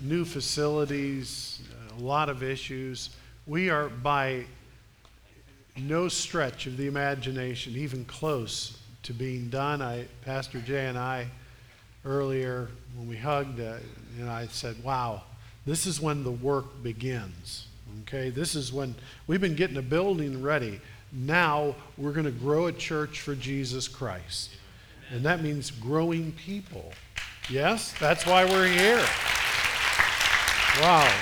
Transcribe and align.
new 0.00 0.24
facilities, 0.24 1.60
a 1.98 2.02
lot 2.02 2.28
of 2.28 2.42
issues. 2.42 3.10
We 3.46 3.70
are 3.70 3.88
by 3.88 4.44
no 5.76 6.08
stretch 6.08 6.66
of 6.66 6.76
the 6.76 6.86
imagination 6.86 7.76
even 7.76 8.04
close 8.04 8.78
to 9.02 9.12
being 9.12 9.48
done. 9.48 9.82
I, 9.82 10.06
Pastor 10.24 10.60
Jay 10.60 10.86
and 10.86 10.98
I, 10.98 11.26
earlier 12.04 12.68
when 12.96 13.08
we 13.08 13.16
hugged, 13.16 13.60
uh, 13.60 13.76
I 14.26 14.46
said, 14.48 14.82
"Wow, 14.82 15.22
this 15.66 15.86
is 15.86 16.00
when 16.00 16.24
the 16.24 16.30
work 16.30 16.82
begins." 16.82 17.66
Okay, 18.02 18.30
this 18.30 18.54
is 18.54 18.72
when 18.72 18.94
we've 19.26 19.40
been 19.40 19.56
getting 19.56 19.76
a 19.76 19.82
building 19.82 20.42
ready. 20.42 20.80
Now 21.12 21.74
we're 21.96 22.12
going 22.12 22.26
to 22.26 22.30
grow 22.30 22.66
a 22.66 22.72
church 22.72 23.20
for 23.20 23.34
Jesus 23.34 23.88
Christ, 23.88 24.50
and 25.10 25.24
that 25.24 25.42
means 25.42 25.70
growing 25.70 26.32
people. 26.32 26.92
Yes, 27.48 27.94
that's 27.98 28.26
why 28.26 28.44
we're 28.44 28.68
here. 28.68 29.04
Wow. 30.78 31.12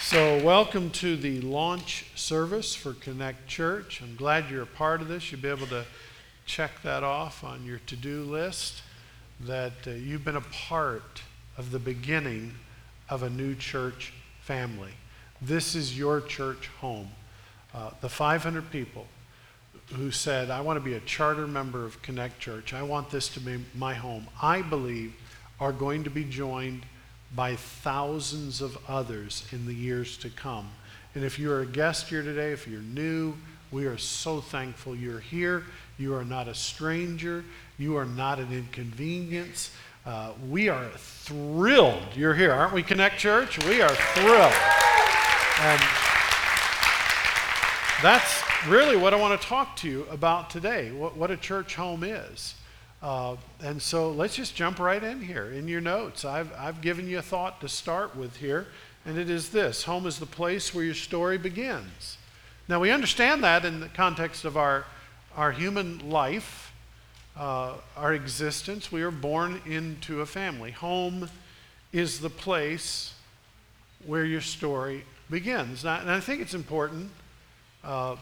So, 0.00 0.42
welcome 0.42 0.90
to 0.90 1.16
the 1.16 1.42
launch 1.42 2.06
service 2.16 2.74
for 2.74 2.94
Connect 2.94 3.46
Church. 3.46 4.00
I'm 4.02 4.16
glad 4.16 4.50
you're 4.50 4.62
a 4.62 4.66
part 4.66 5.02
of 5.02 5.08
this. 5.08 5.30
You'll 5.30 5.42
be 5.42 5.48
able 5.48 5.66
to 5.66 5.84
check 6.46 6.70
that 6.82 7.04
off 7.04 7.44
on 7.44 7.64
your 7.64 7.78
to 7.86 7.94
do 7.94 8.22
list 8.22 8.82
that 9.38 9.74
uh, 9.86 9.90
you've 9.90 10.24
been 10.24 10.36
a 10.36 10.40
part 10.40 11.22
of 11.58 11.70
the 11.70 11.78
beginning 11.78 12.54
of 13.10 13.22
a 13.22 13.30
new 13.30 13.54
church 13.54 14.14
family. 14.40 14.92
This 15.40 15.74
is 15.74 15.96
your 15.96 16.22
church 16.22 16.68
home. 16.80 17.10
Uh, 17.74 17.90
the 18.00 18.08
500 18.08 18.70
people 18.70 19.06
who 19.94 20.10
said, 20.10 20.50
I 20.50 20.62
want 20.62 20.78
to 20.78 20.84
be 20.84 20.94
a 20.94 21.00
charter 21.00 21.46
member 21.46 21.84
of 21.84 22.00
Connect 22.00 22.40
Church, 22.40 22.72
I 22.72 22.82
want 22.82 23.10
this 23.10 23.28
to 23.28 23.40
be 23.40 23.62
my 23.74 23.92
home, 23.92 24.26
I 24.40 24.62
believe 24.62 25.14
are 25.60 25.72
going 25.72 26.02
to 26.04 26.10
be 26.10 26.24
joined 26.24 26.86
by 27.34 27.56
thousands 27.56 28.60
of 28.60 28.76
others 28.88 29.46
in 29.52 29.66
the 29.66 29.74
years 29.74 30.16
to 30.18 30.30
come. 30.30 30.68
And 31.14 31.24
if 31.24 31.38
you're 31.38 31.60
a 31.60 31.66
guest 31.66 32.08
here 32.08 32.22
today, 32.22 32.52
if 32.52 32.66
you're 32.66 32.80
new, 32.80 33.34
we 33.70 33.86
are 33.86 33.98
so 33.98 34.40
thankful 34.40 34.94
you're 34.94 35.20
here. 35.20 35.64
You 35.98 36.14
are 36.14 36.24
not 36.24 36.48
a 36.48 36.54
stranger. 36.54 37.44
You 37.78 37.96
are 37.96 38.04
not 38.04 38.38
an 38.38 38.52
inconvenience. 38.52 39.70
Uh, 40.04 40.32
we 40.50 40.68
are 40.68 40.88
thrilled 40.96 42.02
you're 42.14 42.34
here. 42.34 42.52
Aren't 42.52 42.72
we, 42.72 42.82
Connect 42.82 43.18
Church? 43.18 43.64
We 43.66 43.80
are 43.80 43.94
thrilled. 43.94 44.52
And 45.60 45.80
that's 48.02 48.42
really 48.66 48.96
what 48.96 49.14
I 49.14 49.16
want 49.16 49.40
to 49.40 49.46
talk 49.46 49.76
to 49.76 49.88
you 49.88 50.06
about 50.10 50.50
today 50.50 50.90
what, 50.90 51.16
what 51.16 51.30
a 51.30 51.36
church 51.36 51.76
home 51.76 52.02
is. 52.02 52.54
Uh, 53.02 53.36
and 53.60 53.82
so 53.82 54.10
let's 54.10 54.36
just 54.36 54.54
jump 54.54 54.78
right 54.78 55.02
in 55.02 55.20
here. 55.20 55.50
In 55.50 55.66
your 55.66 55.80
notes, 55.80 56.24
I've, 56.24 56.52
I've 56.56 56.80
given 56.80 57.08
you 57.08 57.18
a 57.18 57.22
thought 57.22 57.60
to 57.60 57.68
start 57.68 58.14
with 58.14 58.36
here, 58.36 58.68
and 59.04 59.18
it 59.18 59.28
is 59.28 59.50
this 59.50 59.84
Home 59.84 60.06
is 60.06 60.18
the 60.18 60.26
place 60.26 60.72
where 60.72 60.84
your 60.84 60.94
story 60.94 61.36
begins. 61.36 62.16
Now, 62.68 62.78
we 62.78 62.90
understand 62.90 63.42
that 63.42 63.64
in 63.64 63.80
the 63.80 63.88
context 63.88 64.44
of 64.44 64.56
our, 64.56 64.84
our 65.36 65.50
human 65.50 66.10
life, 66.10 66.72
uh, 67.36 67.74
our 67.96 68.14
existence. 68.14 68.92
We 68.92 69.02
are 69.02 69.10
born 69.10 69.60
into 69.66 70.20
a 70.20 70.26
family. 70.26 70.70
Home 70.72 71.28
is 71.92 72.20
the 72.20 72.30
place 72.30 73.14
where 74.06 74.24
your 74.24 74.40
story 74.40 75.04
begins. 75.30 75.84
Now, 75.84 76.00
and 76.00 76.10
I 76.10 76.20
think 76.20 76.40
it's 76.40 76.54
important 76.54 77.10
uh, 77.82 78.16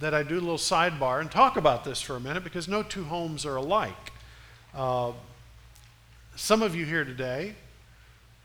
that 0.00 0.14
I 0.14 0.22
do 0.22 0.34
a 0.34 0.40
little 0.40 0.56
sidebar 0.56 1.20
and 1.20 1.30
talk 1.30 1.56
about 1.56 1.84
this 1.84 2.00
for 2.00 2.16
a 2.16 2.20
minute 2.20 2.44
because 2.44 2.68
no 2.68 2.82
two 2.82 3.04
homes 3.04 3.44
are 3.44 3.56
alike. 3.56 4.12
Uh, 4.74 5.12
some 6.34 6.60
of 6.60 6.74
you 6.74 6.84
here 6.84 7.04
today, 7.04 7.54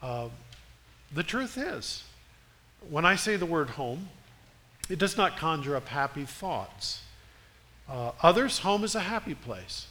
uh, 0.04 0.30
the 1.12 1.24
truth 1.24 1.58
is, 1.58 2.04
when 2.88 3.04
I 3.04 3.16
say 3.16 3.36
the 3.36 3.48
word 3.48 3.72
home, 3.72 4.10
it 4.90 5.00
does 5.00 5.18
not 5.18 5.38
conjure 5.38 5.76
up 5.76 5.88
happy 5.88 6.26
thoughts. 6.26 7.02
Uh, 7.90 8.12
others, 8.22 8.60
home 8.60 8.84
is 8.84 8.94
a 8.94 9.00
happy 9.00 9.34
place. 9.34 9.88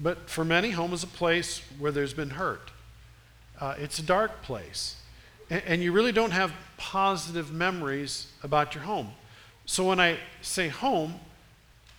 But 0.00 0.30
for 0.30 0.42
many, 0.42 0.70
home 0.70 0.94
is 0.94 1.02
a 1.02 1.08
place 1.08 1.60
where 1.78 1.92
there's 1.92 2.14
been 2.14 2.30
hurt. 2.30 2.70
Uh, 3.60 3.74
it's 3.78 3.98
a 3.98 4.02
dark 4.02 4.42
place. 4.42 4.96
And, 5.50 5.62
and 5.66 5.82
you 5.82 5.92
really 5.92 6.12
don't 6.12 6.30
have 6.30 6.50
positive 6.78 7.52
memories 7.52 8.32
about 8.42 8.74
your 8.74 8.84
home. 8.84 9.10
So 9.66 9.84
when 9.84 10.00
I 10.00 10.18
say 10.40 10.68
home, 10.68 11.16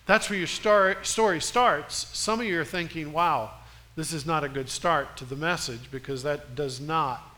that's 0.06 0.28
where 0.28 0.38
your 0.38 0.48
star- 0.48 1.04
story 1.04 1.40
starts. 1.40 2.08
Some 2.18 2.40
of 2.40 2.46
you 2.46 2.60
are 2.60 2.64
thinking, 2.64 3.12
wow, 3.12 3.52
this 3.96 4.12
is 4.12 4.24
not 4.24 4.44
a 4.44 4.48
good 4.48 4.68
start 4.68 5.16
to 5.16 5.24
the 5.24 5.36
message 5.36 5.90
because 5.90 6.22
that 6.22 6.54
does 6.54 6.80
not 6.80 7.36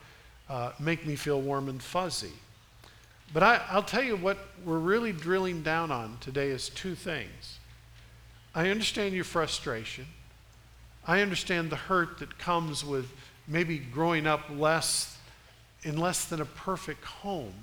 uh, 0.48 0.72
make 0.78 1.06
me 1.06 1.16
feel 1.16 1.40
warm 1.40 1.68
and 1.68 1.82
fuzzy. 1.82 2.32
But 3.32 3.42
I, 3.42 3.62
I'll 3.70 3.82
tell 3.82 4.02
you 4.02 4.16
what 4.16 4.38
we're 4.64 4.78
really 4.78 5.12
drilling 5.12 5.62
down 5.62 5.90
on 5.90 6.18
today 6.20 6.48
is 6.50 6.68
two 6.68 6.94
things. 6.94 7.58
I 8.54 8.68
understand 8.68 9.14
your 9.14 9.24
frustration. 9.24 10.06
I 11.06 11.20
understand 11.20 11.70
the 11.70 11.76
hurt 11.76 12.18
that 12.18 12.38
comes 12.38 12.84
with 12.84 13.10
maybe 13.48 13.78
growing 13.78 14.26
up 14.26 14.42
less 14.50 15.18
in 15.84 15.96
less 15.96 16.26
than 16.26 16.40
a 16.40 16.44
perfect 16.44 17.04
home. 17.04 17.54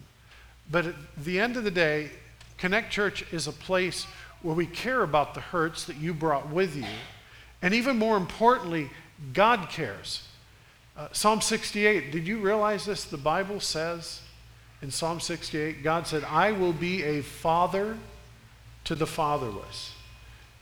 But 0.69 0.87
at 0.87 0.95
the 1.17 1.39
end 1.39 1.55
of 1.55 1.63
the 1.63 1.71
day, 1.71 2.11
Connect 2.57 2.91
Church 2.91 3.23
is 3.31 3.47
a 3.47 3.53
place 3.53 4.05
where 4.41 4.55
we 4.55 4.65
care 4.65 5.03
about 5.03 5.35
the 5.35 5.39
hurts 5.39 5.85
that 5.85 5.97
you 5.97 6.13
brought 6.13 6.49
with 6.49 6.75
you 6.75 6.85
and 7.61 7.73
even 7.73 7.97
more 7.97 8.17
importantly, 8.17 8.89
God 9.33 9.69
cares. 9.69 10.27
Uh, 10.97 11.07
Psalm 11.11 11.41
68, 11.41 12.11
did 12.11 12.27
you 12.27 12.39
realize 12.39 12.85
this? 12.85 13.05
The 13.05 13.17
Bible 13.17 13.59
says 13.59 14.21
in 14.81 14.91
Psalm 14.91 15.19
68, 15.19 15.83
God 15.83 16.07
said, 16.07 16.23
I 16.23 16.51
will 16.51 16.73
be 16.73 17.03
a 17.03 17.21
father 17.21 17.97
to 18.85 18.95
the 18.95 19.07
fatherless. 19.07 19.93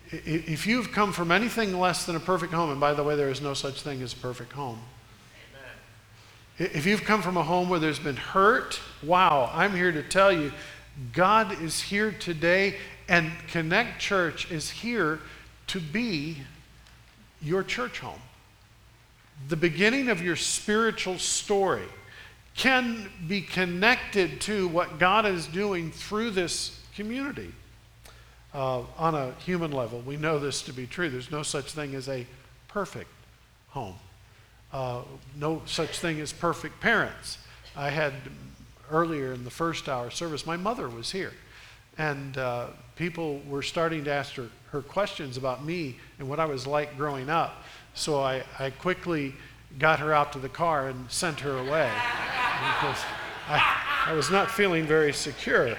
If 0.09 0.65
you've 0.65 0.91
come 0.91 1.11
from 1.11 1.31
anything 1.31 1.77
less 1.77 2.05
than 2.05 2.15
a 2.15 2.19
perfect 2.19 2.53
home, 2.53 2.71
and 2.71 2.79
by 2.79 2.93
the 2.93 3.03
way, 3.03 3.15
there 3.15 3.29
is 3.29 3.41
no 3.41 3.53
such 3.53 3.81
thing 3.81 4.01
as 4.01 4.13
a 4.13 4.17
perfect 4.17 4.53
home. 4.53 4.79
Amen. 6.59 6.71
If 6.73 6.85
you've 6.85 7.03
come 7.03 7.21
from 7.21 7.35
a 7.35 7.43
home 7.43 7.69
where 7.69 7.79
there's 7.79 7.99
been 7.99 8.15
hurt, 8.15 8.79
wow, 9.03 9.51
I'm 9.53 9.75
here 9.75 9.91
to 9.91 10.01
tell 10.01 10.31
you, 10.31 10.53
God 11.13 11.61
is 11.61 11.81
here 11.81 12.11
today, 12.11 12.75
and 13.07 13.31
Connect 13.49 13.99
Church 13.99 14.49
is 14.49 14.69
here 14.69 15.19
to 15.67 15.79
be 15.79 16.37
your 17.41 17.63
church 17.63 17.99
home. 17.99 18.21
The 19.49 19.55
beginning 19.55 20.09
of 20.09 20.21
your 20.21 20.35
spiritual 20.35 21.19
story 21.19 21.87
can 22.55 23.09
be 23.27 23.41
connected 23.41 24.41
to 24.41 24.67
what 24.67 24.97
God 24.97 25.25
is 25.25 25.45
doing 25.47 25.91
through 25.91 26.31
this 26.31 26.79
community. 26.95 27.53
Uh, 28.53 28.81
on 28.97 29.13
a 29.13 29.33
human 29.45 29.71
level, 29.71 29.99
we 30.01 30.17
know 30.17 30.39
this 30.39 30.63
to 30.63 30.73
be 30.73 30.87
true. 30.87 31.09
There's 31.09 31.29
no 31.29 31.43
such 31.43 31.73
thing 31.73 31.93
as 31.93 32.09
a 32.09 32.25
perfect 32.67 33.11
home, 33.69 33.95
uh, 34.73 35.03
no 35.35 35.61
such 35.65 35.99
thing 35.99 36.19
as 36.19 36.33
perfect 36.33 36.79
parents. 36.81 37.37
I 37.75 37.91
had 37.91 38.13
earlier 38.89 39.33
in 39.33 39.43
the 39.43 39.51
first 39.51 39.87
hour 39.87 40.09
service, 40.09 40.45
my 40.45 40.57
mother 40.57 40.89
was 40.89 41.11
here, 41.11 41.33
and 41.99 42.37
uh, 42.37 42.67
people 42.95 43.41
were 43.47 43.61
starting 43.61 44.03
to 44.05 44.11
ask 44.11 44.33
her, 44.35 44.47
her 44.71 44.81
questions 44.81 45.37
about 45.37 45.63
me 45.63 45.97
and 46.19 46.27
what 46.27 46.39
I 46.39 46.45
was 46.45 46.65
like 46.65 46.97
growing 46.97 47.29
up. 47.29 47.63
So 47.93 48.21
I, 48.21 48.43
I 48.59 48.69
quickly 48.69 49.33
got 49.79 49.99
her 49.99 50.13
out 50.13 50.33
to 50.33 50.39
the 50.39 50.49
car 50.49 50.87
and 50.87 51.09
sent 51.11 51.39
her 51.41 51.57
away 51.57 51.91
because 51.91 52.97
I, 53.47 53.83
I 54.07 54.13
was 54.13 54.31
not 54.31 54.49
feeling 54.49 54.85
very 54.85 55.13
secure. 55.13 55.75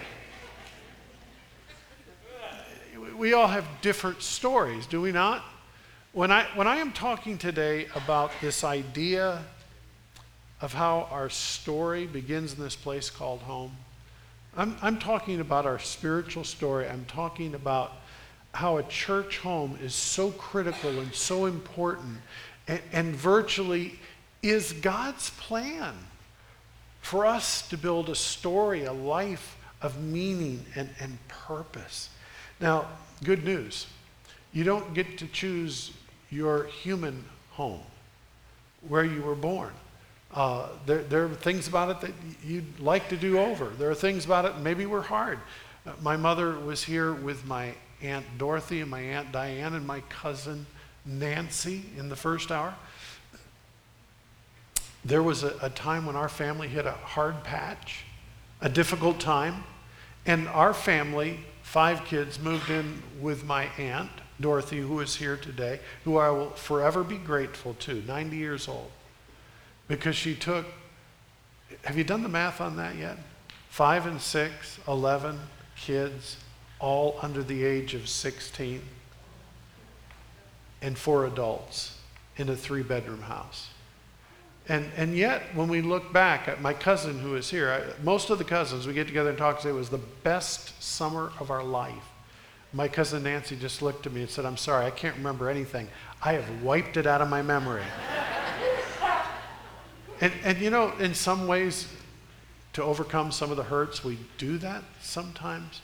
We 3.17 3.32
all 3.32 3.49
have 3.49 3.67
different 3.82 4.23
stories, 4.23 4.87
do 4.87 5.00
we 5.00 5.11
not? 5.11 5.43
When 6.12 6.31
I, 6.31 6.46
when 6.55 6.67
I 6.67 6.76
am 6.76 6.93
talking 6.93 7.37
today 7.37 7.87
about 7.94 8.31
this 8.41 8.64
idea 8.64 9.44
of 10.61 10.73
how 10.73 11.08
our 11.11 11.29
story 11.29 12.06
begins 12.06 12.55
in 12.55 12.61
this 12.61 12.76
place 12.76 13.11
called 13.11 13.41
home, 13.41 13.73
I'm, 14.56 14.76
I'm 14.82 14.99
talking 14.99 15.41
about 15.41 15.67
our 15.67 15.79
spiritual 15.79 16.44
story. 16.44 16.88
I'm 16.88 17.05
talking 17.05 17.55
about 17.55 17.93
how 18.52 18.78
a 18.78 18.82
church 18.84 19.38
home 19.38 19.78
is 19.82 19.94
so 19.94 20.30
critical 20.32 20.98
and 20.98 21.14
so 21.14 21.46
important 21.46 22.18
and, 22.66 22.80
and 22.92 23.14
virtually 23.14 23.98
is 24.42 24.72
God's 24.72 25.30
plan 25.30 25.94
for 27.00 27.26
us 27.26 27.66
to 27.68 27.78
build 27.78 28.08
a 28.10 28.14
story, 28.14 28.84
a 28.84 28.92
life 28.92 29.56
of 29.80 30.02
meaning 30.02 30.64
and, 30.74 30.90
and 31.00 31.18
purpose. 31.28 32.10
Now, 32.60 32.86
good 33.24 33.44
news. 33.44 33.86
You 34.52 34.64
don't 34.64 34.94
get 34.94 35.18
to 35.18 35.26
choose 35.26 35.92
your 36.30 36.64
human 36.64 37.24
home 37.50 37.82
where 38.86 39.04
you 39.04 39.22
were 39.22 39.34
born. 39.34 39.72
Uh, 40.34 40.68
there, 40.84 41.02
there 41.04 41.24
are 41.24 41.28
things 41.30 41.68
about 41.68 41.90
it 41.90 42.00
that 42.00 42.12
you'd 42.44 42.80
like 42.80 43.08
to 43.08 43.16
do 43.16 43.38
over. 43.38 43.66
There 43.78 43.90
are 43.90 43.94
things 43.94 44.24
about 44.24 44.44
it 44.44 44.58
maybe 44.58 44.84
were 44.84 45.02
hard. 45.02 45.38
Uh, 45.86 45.92
my 46.02 46.16
mother 46.16 46.58
was 46.58 46.84
here 46.84 47.14
with 47.14 47.46
my 47.46 47.74
Aunt 48.02 48.24
Dorothy 48.38 48.80
and 48.80 48.90
my 48.90 49.00
Aunt 49.00 49.32
Diane 49.32 49.74
and 49.74 49.86
my 49.86 50.00
cousin 50.08 50.66
Nancy 51.04 51.84
in 51.96 52.08
the 52.08 52.16
first 52.16 52.50
hour. 52.52 52.74
There 55.04 55.22
was 55.22 55.42
a, 55.42 55.54
a 55.62 55.70
time 55.70 56.06
when 56.06 56.16
our 56.16 56.28
family 56.28 56.68
hit 56.68 56.86
a 56.86 56.92
hard 56.92 57.42
patch, 57.44 58.04
a 58.60 58.68
difficult 58.68 59.20
time, 59.20 59.64
and 60.26 60.46
our 60.48 60.74
family, 60.74 61.40
five 61.62 62.04
kids, 62.04 62.38
moved 62.38 62.70
in 62.70 63.02
with 63.20 63.44
my 63.44 63.64
aunt, 63.78 64.10
Dorothy, 64.40 64.78
who 64.80 65.00
is 65.00 65.16
here 65.16 65.36
today, 65.36 65.80
who 66.04 66.18
I 66.18 66.30
will 66.30 66.50
forever 66.50 67.02
be 67.02 67.16
grateful 67.16 67.74
to, 67.80 68.02
90 68.06 68.36
years 68.36 68.68
old, 68.68 68.90
because 69.88 70.14
she 70.14 70.34
took, 70.34 70.66
have 71.84 71.96
you 71.96 72.04
done 72.04 72.22
the 72.22 72.28
math 72.28 72.60
on 72.60 72.76
that 72.76 72.96
yet? 72.96 73.16
Five 73.70 74.06
and 74.06 74.20
six, 74.20 74.78
11 74.86 75.38
kids, 75.76 76.36
all 76.80 77.19
under 77.22 77.42
the 77.42 77.64
age 77.64 77.94
of 77.94 78.08
16, 78.08 78.82
and 80.80 80.96
four 80.96 81.26
adults 81.26 81.98
in 82.36 82.48
a 82.48 82.56
three 82.56 82.82
bedroom 82.82 83.22
house. 83.22 83.69
And, 84.69 84.90
and 84.96 85.16
yet, 85.16 85.42
when 85.54 85.69
we 85.69 85.80
look 85.80 86.12
back 86.12 86.46
at 86.46 86.60
my 86.60 86.75
cousin 86.75 87.19
who 87.19 87.36
is 87.36 87.50
here, 87.50 87.72
I, 87.72 88.02
most 88.02 88.28
of 88.28 88.38
the 88.38 88.44
cousins, 88.44 88.86
we 88.86 88.92
get 88.92 89.06
together 89.06 89.30
and 89.30 89.38
talk 89.38 89.56
and 89.56 89.62
say 89.62 89.70
it 89.70 89.72
was 89.72 89.88
the 89.88 89.98
best 90.22 90.80
summer 90.82 91.32
of 91.40 91.50
our 91.50 91.64
life. 91.64 92.04
My 92.75 92.86
cousin 92.86 93.22
Nancy 93.22 93.56
just 93.56 93.81
looked 93.81 94.06
at 94.06 94.12
me 94.12 94.20
and 94.20 94.31
said, 94.31 94.44
I'm 94.44 94.58
sorry, 94.58 94.84
I 94.84 94.90
can't 94.90 95.16
remember 95.16 95.48
anything. 95.48 95.88
I 96.22 96.34
have 96.34 96.62
wiped 96.62 96.98
it 96.98 97.06
out 97.06 97.22
of 97.22 97.31
my 97.31 97.40
memory. 97.40 97.82
and, 100.20 100.32
and 100.44 100.58
you 100.58 100.69
know, 100.69 100.92
in 100.98 101.14
some 101.14 101.46
ways, 101.46 101.88
to 102.74 102.82
overcome 102.82 103.32
some 103.32 103.50
of 103.50 103.56
the 103.56 103.64
hurts, 103.64 104.04
we 104.04 104.19
do 104.36 104.58
that 104.58 104.84
sometimes. 105.00 105.81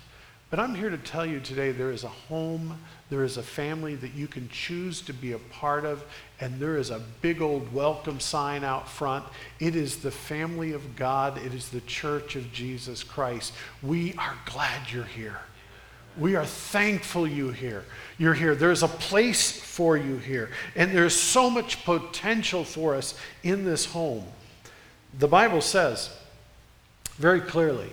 But 0.50 0.60
I'm 0.60 0.74
here 0.74 0.90
to 0.90 0.98
tell 0.98 1.26
you 1.26 1.40
today 1.40 1.72
there 1.72 1.90
is 1.90 2.04
a 2.04 2.08
home, 2.08 2.78
there 3.10 3.24
is 3.24 3.38
a 3.38 3.42
family 3.42 3.96
that 3.96 4.14
you 4.14 4.28
can 4.28 4.48
choose 4.50 5.00
to 5.02 5.12
be 5.12 5.32
a 5.32 5.38
part 5.38 5.84
of, 5.84 6.04
and 6.40 6.60
there 6.60 6.76
is 6.76 6.90
a 6.90 7.00
big 7.22 7.42
old 7.42 7.72
welcome 7.72 8.20
sign 8.20 8.62
out 8.62 8.88
front. 8.88 9.24
It 9.58 9.74
is 9.74 9.96
the 9.96 10.10
family 10.10 10.72
of 10.72 10.96
God, 10.96 11.38
it 11.38 11.54
is 11.54 11.70
the 11.70 11.80
church 11.80 12.36
of 12.36 12.52
Jesus 12.52 13.02
Christ. 13.02 13.52
We 13.82 14.14
are 14.14 14.34
glad 14.46 14.92
you're 14.92 15.04
here. 15.04 15.40
We 16.16 16.36
are 16.36 16.46
thankful 16.46 17.26
you 17.26 17.50
here. 17.50 17.84
You're 18.18 18.34
here. 18.34 18.54
There's 18.54 18.84
a 18.84 18.88
place 18.88 19.50
for 19.50 19.96
you 19.96 20.18
here. 20.18 20.50
And 20.76 20.92
there's 20.92 21.18
so 21.18 21.50
much 21.50 21.84
potential 21.84 22.62
for 22.62 22.94
us 22.94 23.18
in 23.42 23.64
this 23.64 23.86
home. 23.86 24.24
The 25.18 25.26
Bible 25.26 25.60
says 25.60 26.16
very 27.16 27.40
clearly 27.40 27.90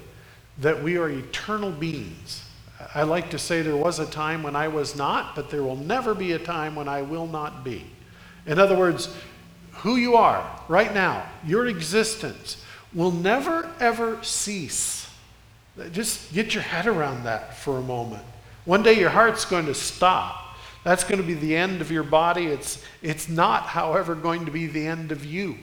that 0.60 0.84
we 0.84 0.98
are 0.98 1.10
eternal 1.10 1.72
beings. 1.72 2.46
I 2.94 3.04
like 3.04 3.30
to 3.32 3.40
say 3.40 3.62
there 3.62 3.76
was 3.76 4.00
a 4.00 4.06
time 4.06 4.44
when 4.44 4.56
I 4.56 4.68
was 4.68 4.96
not, 4.96 5.36
but 5.36 5.50
there 5.50 5.64
will 5.64 5.76
never 5.76 6.14
be 6.14 6.32
a 6.34 6.40
time 6.40 6.76
when 6.76 6.88
I 6.88 7.02
will 7.02 7.28
not 7.28 7.64
be. 7.64 7.86
In 8.46 8.60
other 8.60 8.78
words, 8.78 9.16
who 9.74 9.96
you 9.96 10.16
are 10.16 10.60
right 10.68 10.94
now, 10.94 11.26
your 11.46 11.68
existence, 11.68 12.64
will 12.94 13.12
never 13.12 13.70
ever 13.80 14.22
cease. 14.24 15.10
Just 15.92 16.34
get 16.34 16.54
your 16.54 16.64
head 16.64 16.88
around 16.88 17.24
that 17.24 17.58
for 17.58 17.78
a 17.78 17.82
moment. 17.82 18.24
One 18.66 18.84
day 18.84 19.00
your 19.00 19.10
heart's 19.10 19.46
going 19.46 19.66
to 19.68 19.74
stop. 19.74 20.56
That's 20.84 21.04
going 21.04 21.22
to 21.22 21.28
be 21.28 21.36
the 21.36 21.56
end 21.56 21.82
of 21.82 21.92
your 21.92 22.04
body. 22.04 22.48
It's, 22.48 22.84
it's 23.02 23.30
not, 23.30 23.64
however, 23.64 24.16
going 24.16 24.46
to 24.46 24.52
be 24.52 24.68
the 24.68 24.86
end 24.86 25.12
of 25.12 25.24
you. 25.24 25.58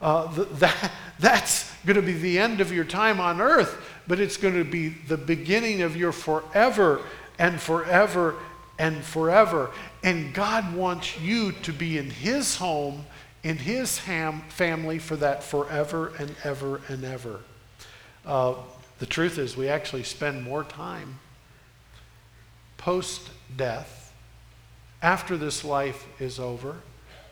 Uh, 0.00 0.26
that, 0.54 0.92
that's 1.18 1.72
going 1.84 1.96
to 1.96 2.02
be 2.02 2.12
the 2.12 2.38
end 2.38 2.60
of 2.60 2.72
your 2.72 2.84
time 2.84 3.20
on 3.20 3.40
earth, 3.40 3.82
but 4.06 4.20
it's 4.20 4.36
going 4.36 4.54
to 4.54 4.64
be 4.64 4.88
the 4.88 5.16
beginning 5.16 5.82
of 5.82 5.96
your 5.96 6.12
forever 6.12 7.02
and 7.38 7.60
forever 7.60 8.36
and 8.78 9.02
forever. 9.02 9.70
And 10.02 10.34
God 10.34 10.74
wants 10.74 11.20
you 11.20 11.52
to 11.52 11.72
be 11.72 11.98
in 11.98 12.10
His 12.10 12.56
home, 12.56 13.06
in 13.42 13.56
His 13.56 13.98
ham, 13.98 14.42
family 14.48 14.98
for 14.98 15.16
that 15.16 15.42
forever 15.42 16.12
and 16.18 16.34
ever 16.44 16.80
and 16.88 17.04
ever. 17.04 17.40
Uh, 18.24 18.54
the 18.98 19.06
truth 19.06 19.38
is, 19.38 19.56
we 19.56 19.68
actually 19.68 20.04
spend 20.04 20.42
more 20.42 20.64
time 20.64 21.18
post 22.76 23.30
death, 23.56 24.12
after 25.02 25.36
this 25.36 25.64
life 25.64 26.06
is 26.20 26.40
over 26.40 26.76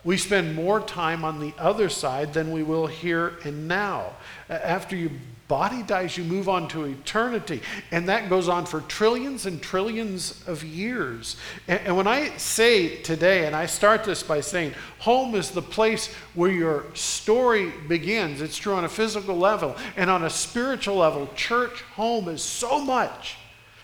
we 0.02 0.17
spend 0.17 0.55
more 0.55 0.81
time 0.81 1.25
on 1.25 1.40
the 1.40 1.52
other 1.58 1.88
side 1.88 2.32
than 2.32 2.52
we 2.52 2.62
will 2.62 2.87
here 2.87 3.34
and 3.44 3.69
now. 3.69 4.12
After 4.49 4.96
your 4.96 5.11
body 5.50 5.82
dies, 5.82 6.17
you 6.17 6.23
move 6.23 6.49
on 6.49 6.69
to 6.69 6.85
eternity. 6.85 7.61
And 7.91 8.08
that 8.08 8.31
goes 8.31 8.49
on 8.49 8.67
for 8.67 8.82
trillions 8.82 9.47
and 9.47 9.61
trillions 9.61 10.44
of 10.47 10.62
years. 10.62 11.37
And, 11.67 11.81
and 11.87 11.97
when 11.97 12.06
I 12.06 12.37
say 12.37 13.02
today, 13.02 13.47
and 13.47 13.56
I 13.56 13.67
start 13.67 14.05
this 14.05 14.23
by 14.23 14.43
saying, 14.43 14.75
home 15.00 15.35
is 15.35 15.50
the 15.50 15.61
place 15.61 16.14
where 16.35 16.52
your 16.52 16.85
story 16.94 17.73
begins. 17.88 18.41
It's 18.41 18.56
true 18.56 18.75
on 18.75 18.85
a 18.85 18.88
physical 18.88 19.37
level. 19.37 19.76
And 19.97 20.08
on 20.08 20.23
a 20.23 20.31
spiritual 20.31 20.99
level, 20.99 21.29
church 21.35 21.82
home 21.96 22.29
is 22.29 22.43
so 22.43 22.81
much 22.82 23.37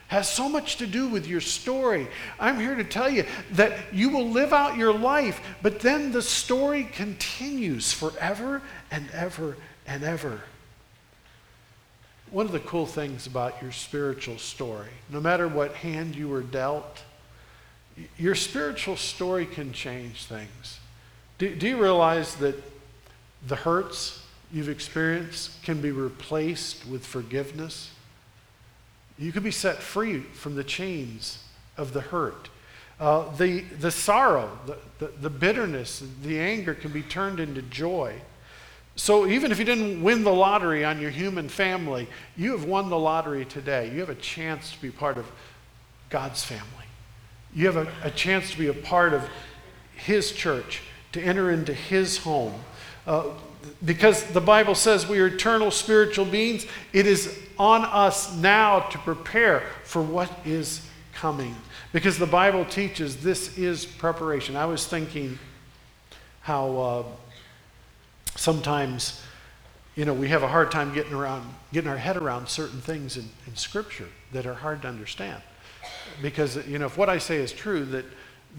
has 0.08 0.30
so 0.30 0.48
much 0.48 0.76
to 0.76 0.86
do 0.86 1.08
with 1.08 1.26
your 1.26 1.40
story. 1.40 2.06
I'm 2.38 2.60
here 2.60 2.76
to 2.76 2.84
tell 2.84 3.10
you 3.10 3.24
that 3.50 3.92
you 3.92 4.10
will 4.10 4.28
live 4.30 4.52
out 4.52 4.76
your 4.76 4.94
life, 4.94 5.40
but 5.62 5.80
then 5.80 6.12
the 6.12 6.22
story 6.22 6.84
continues 6.84 7.92
forever 7.92 8.62
and 8.92 9.10
ever 9.10 9.56
and 9.84 10.04
ever. 10.04 10.42
One 12.30 12.46
of 12.46 12.52
the 12.52 12.60
cool 12.60 12.86
things 12.86 13.26
about 13.26 13.62
your 13.62 13.72
spiritual 13.72 14.38
story, 14.38 14.90
no 15.10 15.20
matter 15.20 15.46
what 15.46 15.74
hand 15.74 16.16
you 16.16 16.28
were 16.28 16.42
dealt, 16.42 17.02
your 18.18 18.34
spiritual 18.34 18.96
story 18.96 19.46
can 19.46 19.72
change 19.72 20.24
things. 20.24 20.80
Do, 21.38 21.54
do 21.54 21.68
you 21.68 21.80
realize 21.80 22.36
that 22.36 22.56
the 23.46 23.56
hurts 23.56 24.22
you've 24.52 24.68
experienced 24.68 25.62
can 25.62 25.80
be 25.80 25.90
replaced 25.90 26.86
with 26.86 27.06
forgiveness? 27.06 27.90
You 29.18 29.32
can 29.32 29.42
be 29.42 29.50
set 29.50 29.78
free 29.78 30.20
from 30.20 30.56
the 30.56 30.64
chains 30.64 31.42
of 31.76 31.92
the 31.92 32.00
hurt. 32.00 32.50
Uh, 32.98 33.30
the, 33.36 33.60
the 33.60 33.90
sorrow, 33.90 34.58
the, 34.66 34.78
the, 34.98 35.12
the 35.20 35.30
bitterness, 35.30 36.02
the 36.22 36.38
anger 36.40 36.74
can 36.74 36.92
be 36.92 37.02
turned 37.02 37.40
into 37.40 37.62
joy. 37.62 38.14
So 38.96 39.26
even 39.26 39.52
if 39.52 39.58
you 39.58 39.64
didn't 39.66 40.02
win 40.02 40.24
the 40.24 40.32
lottery 40.32 40.84
on 40.84 41.00
your 41.00 41.10
human 41.10 41.50
family, 41.50 42.08
you 42.36 42.52
have 42.52 42.64
won 42.64 42.88
the 42.88 42.98
lottery 42.98 43.44
today. 43.44 43.90
You 43.92 44.00
have 44.00 44.08
a 44.08 44.14
chance 44.14 44.72
to 44.72 44.80
be 44.80 44.90
part 44.90 45.18
of 45.18 45.30
God's 46.08 46.42
family. 46.42 46.64
You 47.54 47.66
have 47.66 47.76
a, 47.76 47.92
a 48.02 48.10
chance 48.10 48.50
to 48.52 48.58
be 48.58 48.68
a 48.68 48.74
part 48.74 49.12
of 49.12 49.28
His 49.94 50.32
church, 50.32 50.82
to 51.12 51.20
enter 51.20 51.50
into 51.50 51.74
His 51.74 52.16
home. 52.16 52.54
Uh, 53.06 53.24
because 53.84 54.24
the 54.24 54.40
Bible 54.40 54.74
says 54.74 55.06
we 55.06 55.20
are 55.20 55.26
eternal 55.26 55.70
spiritual 55.70 56.24
beings, 56.24 56.66
it 56.92 57.06
is 57.06 57.38
on 57.58 57.84
us 57.84 58.34
now 58.36 58.80
to 58.80 58.98
prepare 58.98 59.62
for 59.84 60.00
what 60.00 60.30
is 60.44 60.86
coming. 61.12 61.54
Because 61.92 62.18
the 62.18 62.26
Bible 62.26 62.64
teaches 62.64 63.18
this 63.18 63.58
is 63.58 63.84
preparation. 63.84 64.56
I 64.56 64.66
was 64.66 64.86
thinking 64.86 65.38
how 66.42 66.78
uh, 66.78 67.04
sometimes, 68.36 69.22
you 69.94 70.04
know, 70.04 70.14
we 70.14 70.28
have 70.28 70.42
a 70.42 70.48
hard 70.48 70.70
time 70.70 70.94
getting 70.94 71.14
around, 71.14 71.52
getting 71.72 71.90
our 71.90 71.96
head 71.96 72.16
around 72.16 72.48
certain 72.48 72.80
things 72.80 73.16
in, 73.16 73.28
in 73.46 73.56
Scripture 73.56 74.08
that 74.32 74.46
are 74.46 74.54
hard 74.54 74.82
to 74.82 74.88
understand. 74.88 75.42
Because, 76.22 76.66
you 76.66 76.78
know, 76.78 76.86
if 76.86 76.96
what 76.96 77.08
I 77.08 77.18
say 77.18 77.36
is 77.36 77.52
true, 77.52 77.84
that, 77.86 78.04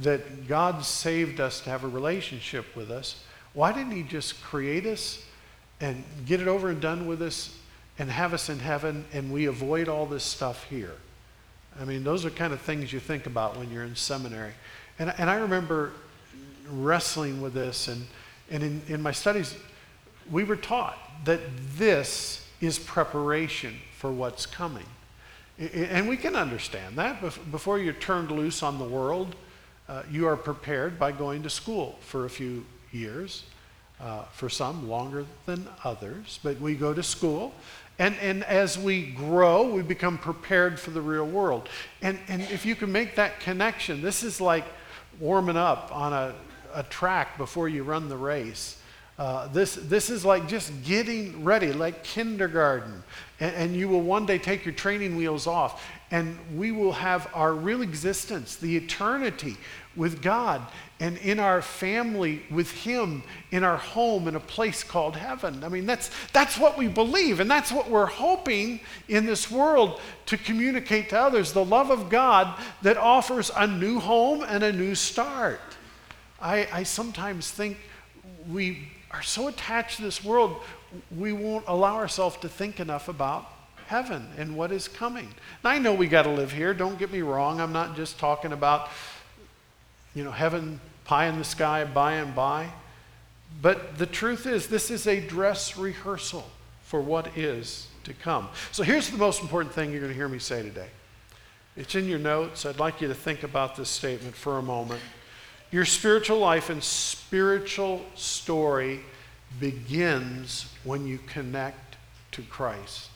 that 0.02 0.48
God 0.48 0.84
saved 0.84 1.40
us 1.40 1.62
to 1.62 1.70
have 1.70 1.84
a 1.84 1.88
relationship 1.88 2.76
with 2.76 2.92
us, 2.92 3.24
why 3.54 3.72
didn't 3.72 3.92
He 3.92 4.04
just 4.04 4.42
create 4.44 4.86
us 4.86 5.24
and 5.80 6.04
get 6.26 6.42
it 6.42 6.48
over 6.48 6.70
and 6.70 6.82
done 6.82 7.08
with 7.08 7.22
us 7.22 7.56
and 8.00 8.10
have 8.10 8.34
us 8.34 8.50
in 8.50 8.60
heaven 8.60 9.06
and 9.14 9.32
we 9.32 9.46
avoid 9.46 9.88
all 9.88 10.06
this 10.06 10.24
stuff 10.24 10.64
here? 10.66 10.94
I 11.80 11.86
mean, 11.86 12.04
those 12.04 12.26
are 12.26 12.30
kind 12.30 12.54
of 12.54 12.62
things 12.62 12.92
you 12.92 13.00
think 13.00 13.26
about 13.26 13.58
when 13.58 13.72
you're 13.72 13.84
in 13.84 13.96
seminary. 13.96 14.54
And, 15.00 15.14
and 15.18 15.30
I 15.30 15.36
remember 15.36 15.92
wrestling 16.70 17.42
with 17.42 17.54
this, 17.54 17.88
and, 17.88 18.06
and 18.50 18.64
in, 18.64 18.82
in 18.88 19.02
my 19.02 19.12
studies, 19.12 19.56
we 20.32 20.44
were 20.44 20.56
taught 20.56 20.98
that 21.26 21.40
this 21.78 22.46
is 22.62 22.80
preparation 22.80 23.76
for 23.98 24.12
what's 24.12 24.46
coming. 24.46 24.86
And 25.60 26.08
we 26.08 26.18
can 26.18 26.36
understand 26.36 26.98
that. 26.98 27.22
Before 27.52 27.80
you're 27.80 27.94
turned 27.94 28.30
loose 28.32 28.62
on 28.62 28.78
the 28.78 28.86
world, 28.86 29.36
uh, 29.90 30.04
you 30.12 30.28
are 30.28 30.38
prepared 30.38 31.00
by 31.00 31.12
going 31.12 31.44
to 31.44 31.50
school 31.50 31.98
for 32.02 32.26
a 32.26 32.30
few 32.30 32.66
years. 32.92 33.44
Uh, 34.00 34.22
for 34.26 34.48
some, 34.48 34.88
longer 34.88 35.26
than 35.48 35.68
others. 35.84 36.40
But 36.44 36.62
we 36.62 36.76
go 36.76 36.94
to 36.94 37.02
school. 37.02 37.52
And, 37.98 38.16
and 38.22 38.44
as 38.44 38.78
we 38.78 39.08
grow, 39.08 39.68
we 39.68 39.82
become 39.82 40.20
prepared 40.20 40.80
for 40.80 40.92
the 40.92 41.02
real 41.02 41.26
world. 41.26 41.68
And, 42.04 42.20
and 42.28 42.44
if 42.44 42.64
you 42.64 42.76
can 42.76 42.92
make 42.92 43.16
that 43.16 43.40
connection, 43.40 44.04
this 44.04 44.22
is 44.22 44.40
like 44.40 44.66
warming 45.20 45.58
up 45.58 45.90
on 45.92 46.14
a, 46.14 46.36
a 46.76 46.84
track 46.84 47.40
before 47.40 47.68
you 47.68 47.82
run 47.82 48.08
the 48.08 48.18
race. 48.18 48.77
Uh, 49.18 49.48
this, 49.48 49.76
this 49.76 50.12
is 50.12 50.24
like 50.24 50.48
just 50.48 50.72
getting 50.84 51.44
ready, 51.44 51.74
like 51.74 52.04
kindergarten. 52.04 53.04
And, 53.40 53.56
and 53.56 53.76
you 53.76 53.90
will 53.90 54.02
one 54.02 54.28
day 54.28 54.38
take 54.38 54.64
your 54.64 54.76
training 54.76 55.16
wheels 55.16 55.48
off, 55.48 55.84
and 56.12 56.38
we 56.56 56.72
will 56.72 56.92
have 56.92 57.28
our 57.34 57.54
real 57.54 57.82
existence, 57.82 58.58
the 58.58 58.78
eternity 58.78 59.58
with 59.96 60.22
God, 60.22 60.62
and 61.00 61.18
in 61.18 61.40
our 61.40 61.64
family 61.64 62.44
with 62.52 62.70
Him, 62.72 63.24
in 63.50 63.64
our 63.64 63.78
home, 63.78 64.28
in 64.28 64.36
a 64.36 64.40
place 64.40 64.84
called 64.84 65.16
heaven. 65.16 65.64
I 65.64 65.70
mean, 65.70 65.88
that's, 65.88 66.12
that's 66.32 66.56
what 66.60 66.78
we 66.78 66.88
believe, 66.88 67.40
and 67.40 67.50
that's 67.50 67.72
what 67.72 67.90
we're 67.90 68.06
hoping 68.06 68.80
in 69.08 69.26
this 69.26 69.50
world 69.50 70.00
to 70.28 70.38
communicate 70.38 71.10
to 71.10 71.20
others 71.20 71.54
the 71.54 71.66
love 71.66 71.90
of 71.90 72.10
God 72.10 72.56
that 72.84 72.98
offers 72.98 73.50
a 73.56 73.66
new 73.66 74.00
home 74.00 74.46
and 74.48 74.64
a 74.64 74.72
new 74.72 74.94
start. 74.94 75.60
I, 76.40 76.68
I 76.72 76.84
sometimes 76.84 77.50
think 77.50 77.78
we 78.48 78.90
are 79.12 79.24
so 79.24 79.48
attached 79.48 79.98
to 79.98 80.04
this 80.04 80.24
world, 80.24 80.58
we 81.16 81.32
won't 81.34 81.66
allow 81.68 81.96
ourselves 81.96 82.38
to 82.38 82.50
think 82.50 82.80
enough 82.80 83.08
about 83.08 83.46
heaven 83.88 84.28
and 84.38 84.56
what 84.56 84.72
is 84.72 84.88
coming. 84.88 85.30
Now, 85.64 85.72
I 85.72 85.80
know 85.80 85.94
we 85.94 86.08
got 86.08 86.24
to 86.24 86.30
live 86.30 86.52
here. 86.52 86.74
Don't 86.74 87.00
get 87.00 87.12
me 87.12 87.22
wrong. 87.22 87.62
I'm 87.62 87.72
not 87.72 87.96
just 87.96 88.20
talking 88.20 88.52
about, 88.52 88.90
you 90.14 90.24
know, 90.24 90.32
heaven, 90.32 90.80
pie 91.06 91.28
in 91.28 91.38
the 91.38 91.46
sky, 91.46 91.86
by 91.86 92.14
and 92.14 92.36
by. 92.36 92.70
But 93.62 93.98
the 93.98 94.06
truth 94.06 94.46
is, 94.46 94.68
this 94.68 94.92
is 94.92 95.08
a 95.08 95.22
dress 95.22 95.78
rehearsal 95.78 96.46
for 96.84 97.02
what 97.02 97.38
is 97.38 97.88
to 98.04 98.14
come. 98.14 98.50
So 98.72 98.84
here's 98.84 99.10
the 99.10 99.18
most 99.18 99.42
important 99.42 99.74
thing 99.74 99.92
you're 99.92 100.02
going 100.02 100.12
to 100.12 100.18
hear 100.18 100.30
me 100.30 100.40
say 100.40 100.62
today. 100.64 100.88
It's 101.78 101.96
in 101.96 102.06
your 102.06 102.20
notes. 102.20 102.66
I'd 102.66 102.80
like 102.80 103.02
you 103.02 103.08
to 103.08 103.14
think 103.14 103.44
about 103.44 103.76
this 103.76 103.90
statement 103.90 104.36
for 104.36 104.58
a 104.58 104.62
moment. 104.62 105.02
Your 105.72 105.86
spiritual 105.86 106.40
life 106.40 106.70
and 106.70 106.84
spiritual 106.84 108.06
story 108.16 109.02
begins 109.60 110.72
when 110.84 111.06
you 111.06 111.20
connect 111.28 111.98
to 112.32 112.42
Christ. 112.44 113.10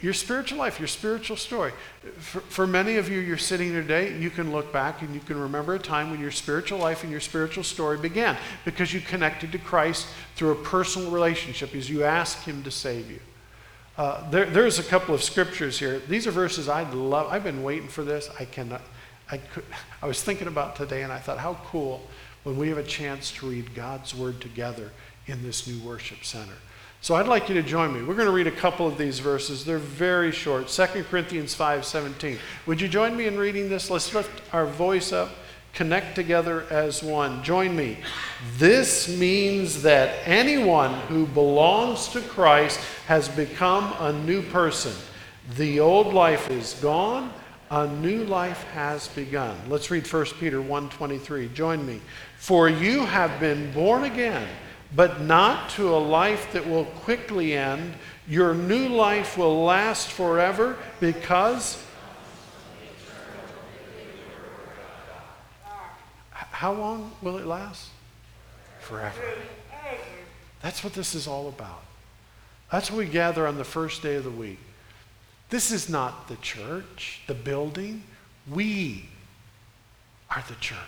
Your 0.00 0.14
spiritual 0.14 0.58
life, 0.58 0.80
your 0.80 0.88
spiritual 0.88 1.36
story. 1.36 1.72
For, 2.18 2.40
for, 2.40 2.66
many 2.66 2.96
of 2.96 3.08
you, 3.08 3.20
you're 3.20 3.36
sitting 3.36 3.70
here 3.70 3.82
today, 3.82 4.18
you 4.18 4.30
can 4.30 4.50
look 4.50 4.72
back 4.72 5.02
and 5.02 5.14
you 5.14 5.20
can 5.20 5.38
remember 5.38 5.74
a 5.74 5.78
time 5.78 6.10
when 6.10 6.18
your 6.18 6.30
spiritual 6.30 6.78
life 6.78 7.02
and 7.02 7.12
your 7.12 7.20
spiritual 7.20 7.62
story 7.62 7.98
began 7.98 8.36
because 8.64 8.92
you 8.92 9.00
connected 9.00 9.52
to 9.52 9.58
Christ 9.58 10.08
through 10.34 10.52
a 10.52 10.56
personal 10.56 11.10
relationship 11.10 11.74
as 11.74 11.88
you 11.88 12.02
asked 12.02 12.44
Him 12.44 12.62
to 12.64 12.70
save 12.70 13.10
you. 13.10 13.20
Uh, 13.96 14.28
there, 14.30 14.46
there's 14.46 14.78
a 14.78 14.82
couple 14.82 15.14
of 15.14 15.22
scriptures 15.22 15.78
here. 15.78 16.00
These 16.00 16.26
are 16.26 16.32
verses 16.32 16.68
I 16.68 16.90
love. 16.90 17.28
I've 17.30 17.44
been 17.44 17.62
waiting 17.62 17.88
for 17.88 18.02
this. 18.02 18.28
I 18.40 18.44
cannot. 18.44 18.82
I, 19.30 19.38
could, 19.38 19.64
I 20.02 20.06
was 20.06 20.22
thinking 20.22 20.48
about 20.48 20.76
today 20.76 21.02
and 21.02 21.12
I 21.12 21.18
thought, 21.18 21.38
how 21.38 21.54
cool 21.66 22.02
when 22.44 22.56
we 22.56 22.68
have 22.68 22.78
a 22.78 22.84
chance 22.84 23.32
to 23.32 23.48
read 23.48 23.74
God's 23.74 24.14
Word 24.14 24.40
together 24.40 24.92
in 25.26 25.42
this 25.42 25.66
new 25.66 25.78
worship 25.80 26.24
center. 26.24 26.54
So 27.00 27.14
I'd 27.14 27.26
like 27.26 27.48
you 27.48 27.54
to 27.54 27.62
join 27.62 27.92
me. 27.92 28.02
We're 28.02 28.14
going 28.14 28.26
to 28.26 28.32
read 28.32 28.46
a 28.46 28.52
couple 28.52 28.86
of 28.86 28.98
these 28.98 29.18
verses. 29.18 29.64
They're 29.64 29.78
very 29.78 30.32
short. 30.32 30.68
2 30.68 31.04
Corinthians 31.04 31.54
5:17. 31.54 32.38
Would 32.66 32.80
you 32.80 32.88
join 32.88 33.16
me 33.16 33.26
in 33.26 33.36
reading 33.36 33.68
this? 33.68 33.90
Let's 33.90 34.14
lift 34.14 34.42
our 34.52 34.66
voice 34.66 35.12
up, 35.12 35.30
connect 35.72 36.14
together 36.14 36.64
as 36.70 37.02
one. 37.02 37.42
Join 37.42 37.76
me. 37.76 37.98
This 38.58 39.08
means 39.08 39.82
that 39.82 40.18
anyone 40.24 40.94
who 41.08 41.26
belongs 41.26 42.08
to 42.08 42.20
Christ 42.20 42.80
has 43.06 43.28
become 43.28 43.92
a 43.98 44.12
new 44.12 44.42
person. 44.42 44.92
The 45.56 45.80
old 45.80 46.14
life 46.14 46.50
is 46.50 46.74
gone 46.74 47.32
a 47.70 47.86
new 47.86 48.24
life 48.24 48.62
has 48.74 49.08
begun. 49.08 49.56
Let's 49.68 49.90
read 49.90 50.06
1 50.06 50.38
Peter 50.38 50.60
1:23. 50.60 51.48
Join 51.52 51.84
me. 51.86 52.00
For 52.38 52.68
you 52.68 53.06
have 53.06 53.40
been 53.40 53.72
born 53.72 54.04
again, 54.04 54.48
but 54.94 55.20
not 55.20 55.70
to 55.70 55.94
a 55.94 55.98
life 55.98 56.52
that 56.52 56.68
will 56.68 56.84
quickly 56.84 57.54
end. 57.54 57.94
Your 58.28 58.54
new 58.54 58.88
life 58.88 59.36
will 59.36 59.64
last 59.64 60.08
forever 60.08 60.76
because 61.00 61.78
How 66.56 66.72
long 66.72 67.12
will 67.20 67.36
it 67.36 67.44
last? 67.44 67.90
Forever. 68.80 69.20
That's 70.62 70.82
what 70.82 70.94
this 70.94 71.14
is 71.14 71.28
all 71.28 71.48
about. 71.48 71.84
That's 72.72 72.90
what 72.90 72.96
we 72.96 73.04
gather 73.04 73.46
on 73.46 73.58
the 73.58 73.64
first 73.64 74.02
day 74.02 74.14
of 74.14 74.24
the 74.24 74.30
week. 74.30 74.58
This 75.50 75.70
is 75.70 75.88
not 75.88 76.28
the 76.28 76.36
church, 76.36 77.20
the 77.26 77.34
building. 77.34 78.02
We 78.50 79.08
are 80.30 80.44
the 80.48 80.54
church. 80.56 80.78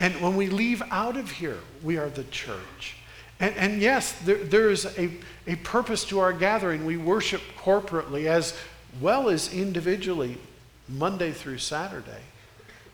And 0.00 0.20
when 0.20 0.36
we 0.36 0.48
leave 0.48 0.82
out 0.90 1.16
of 1.16 1.30
here, 1.30 1.58
we 1.82 1.96
are 1.96 2.08
the 2.08 2.24
church. 2.24 2.96
And, 3.40 3.56
and 3.56 3.80
yes, 3.80 4.12
there, 4.24 4.36
there 4.36 4.70
is 4.70 4.86
a, 4.98 5.10
a 5.46 5.56
purpose 5.56 6.04
to 6.06 6.20
our 6.20 6.32
gathering. 6.32 6.84
We 6.84 6.96
worship 6.96 7.42
corporately 7.58 8.26
as 8.26 8.56
well 9.00 9.28
as 9.28 9.52
individually, 9.52 10.38
Monday 10.88 11.32
through 11.32 11.58
Saturday. 11.58 12.20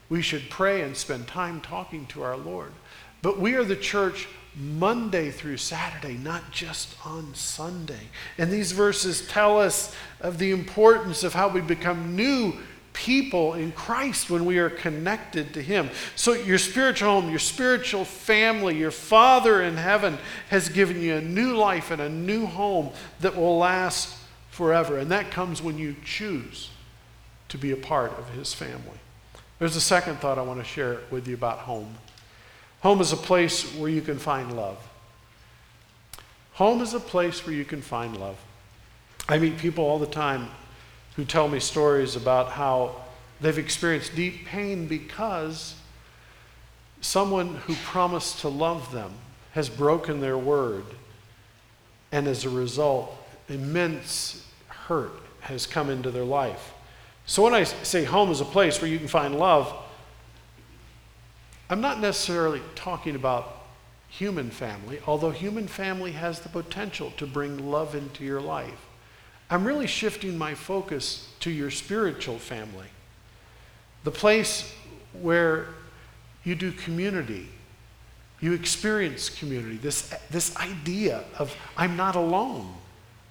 We 0.08 0.22
should 0.22 0.48
pray 0.48 0.82
and 0.82 0.96
spend 0.96 1.26
time 1.26 1.60
talking 1.60 2.06
to 2.06 2.22
our 2.22 2.36
Lord. 2.36 2.72
But 3.20 3.38
we 3.38 3.54
are 3.54 3.64
the 3.64 3.76
church 3.76 4.28
Monday 4.56 5.30
through 5.30 5.58
Saturday, 5.58 6.16
not 6.16 6.50
just 6.50 6.94
on 7.06 7.34
Sunday. 7.34 8.08
And 8.38 8.50
these 8.50 8.72
verses 8.72 9.26
tell 9.28 9.58
us 9.60 9.94
of 10.20 10.38
the 10.38 10.50
importance 10.50 11.22
of 11.22 11.34
how 11.34 11.48
we 11.48 11.60
become 11.60 12.16
new 12.16 12.54
people 12.92 13.54
in 13.54 13.70
Christ 13.70 14.28
when 14.30 14.44
we 14.44 14.58
are 14.58 14.70
connected 14.70 15.54
to 15.54 15.62
Him. 15.62 15.90
So, 16.16 16.32
your 16.32 16.58
spiritual 16.58 17.20
home, 17.20 17.30
your 17.30 17.38
spiritual 17.38 18.04
family, 18.04 18.76
your 18.76 18.90
Father 18.90 19.62
in 19.62 19.76
heaven 19.76 20.18
has 20.48 20.68
given 20.68 21.00
you 21.00 21.16
a 21.16 21.20
new 21.20 21.54
life 21.54 21.92
and 21.92 22.00
a 22.00 22.08
new 22.08 22.46
home 22.46 22.90
that 23.20 23.36
will 23.36 23.58
last 23.58 24.16
forever. 24.50 24.98
And 24.98 25.12
that 25.12 25.30
comes 25.30 25.62
when 25.62 25.78
you 25.78 25.94
choose 26.04 26.70
to 27.50 27.58
be 27.58 27.70
a 27.70 27.76
part 27.76 28.12
of 28.18 28.30
His 28.30 28.52
family. 28.52 28.98
There's 29.58 29.76
a 29.76 29.80
second 29.80 30.16
thought 30.16 30.38
I 30.38 30.42
want 30.42 30.60
to 30.60 30.64
share 30.64 30.98
with 31.10 31.26
you 31.26 31.34
about 31.34 31.58
home. 31.58 31.94
Home 32.80 33.00
is 33.00 33.12
a 33.12 33.16
place 33.16 33.74
where 33.74 33.90
you 33.90 34.00
can 34.00 34.18
find 34.18 34.56
love. 34.56 34.78
Home 36.54 36.80
is 36.80 36.94
a 36.94 37.00
place 37.00 37.44
where 37.44 37.54
you 37.54 37.64
can 37.64 37.82
find 37.82 38.16
love. 38.16 38.36
I 39.28 39.38
meet 39.38 39.58
people 39.58 39.84
all 39.84 39.98
the 39.98 40.06
time 40.06 40.48
who 41.16 41.24
tell 41.24 41.48
me 41.48 41.58
stories 41.58 42.14
about 42.14 42.50
how 42.52 42.94
they've 43.40 43.58
experienced 43.58 44.14
deep 44.14 44.46
pain 44.46 44.86
because 44.86 45.74
someone 47.00 47.56
who 47.66 47.74
promised 47.74 48.40
to 48.40 48.48
love 48.48 48.92
them 48.92 49.12
has 49.52 49.68
broken 49.68 50.20
their 50.20 50.38
word. 50.38 50.84
And 52.12 52.28
as 52.28 52.44
a 52.44 52.50
result, 52.50 53.16
immense 53.48 54.46
hurt 54.68 55.12
has 55.40 55.66
come 55.66 55.90
into 55.90 56.10
their 56.10 56.24
life. 56.24 56.72
So 57.28 57.42
when 57.42 57.52
I 57.52 57.64
say 57.64 58.04
home 58.04 58.30
is 58.30 58.40
a 58.40 58.46
place 58.46 58.80
where 58.80 58.90
you 58.90 58.98
can 58.98 59.06
find 59.06 59.38
love, 59.38 59.70
I'm 61.68 61.82
not 61.82 62.00
necessarily 62.00 62.62
talking 62.74 63.14
about 63.14 63.66
human 64.08 64.48
family, 64.48 64.98
although 65.06 65.30
human 65.30 65.68
family 65.68 66.12
has 66.12 66.40
the 66.40 66.48
potential 66.48 67.12
to 67.18 67.26
bring 67.26 67.70
love 67.70 67.94
into 67.94 68.24
your 68.24 68.40
life. 68.40 68.86
I'm 69.50 69.66
really 69.66 69.86
shifting 69.86 70.38
my 70.38 70.54
focus 70.54 71.28
to 71.40 71.50
your 71.50 71.70
spiritual 71.70 72.38
family, 72.38 72.88
the 74.04 74.10
place 74.10 74.72
where 75.12 75.66
you 76.44 76.54
do 76.54 76.72
community, 76.72 77.50
you 78.40 78.54
experience 78.54 79.28
community, 79.28 79.76
this, 79.76 80.14
this 80.30 80.56
idea 80.56 81.24
of 81.38 81.54
I'm 81.76 81.94
not 81.94 82.16
alone. 82.16 82.72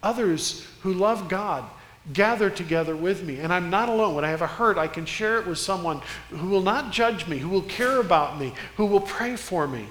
Others 0.03 0.67
who 0.81 0.93
love 0.93 1.29
God 1.29 1.67
gather 2.13 2.49
together 2.49 2.95
with 2.95 3.23
me. 3.23 3.39
And 3.39 3.51
I'm 3.51 3.69
not 3.69 3.89
alone. 3.89 4.15
When 4.15 4.25
I 4.25 4.29
have 4.29 4.41
a 4.41 4.47
hurt, 4.47 4.77
I 4.77 4.87
can 4.87 5.05
share 5.05 5.39
it 5.39 5.47
with 5.47 5.57
someone 5.57 6.01
who 6.29 6.47
will 6.47 6.61
not 6.61 6.91
judge 6.91 7.27
me, 7.27 7.37
who 7.37 7.49
will 7.49 7.63
care 7.63 7.99
about 7.99 8.39
me, 8.39 8.53
who 8.77 8.85
will 8.85 9.01
pray 9.01 9.35
for 9.35 9.67
me. 9.67 9.87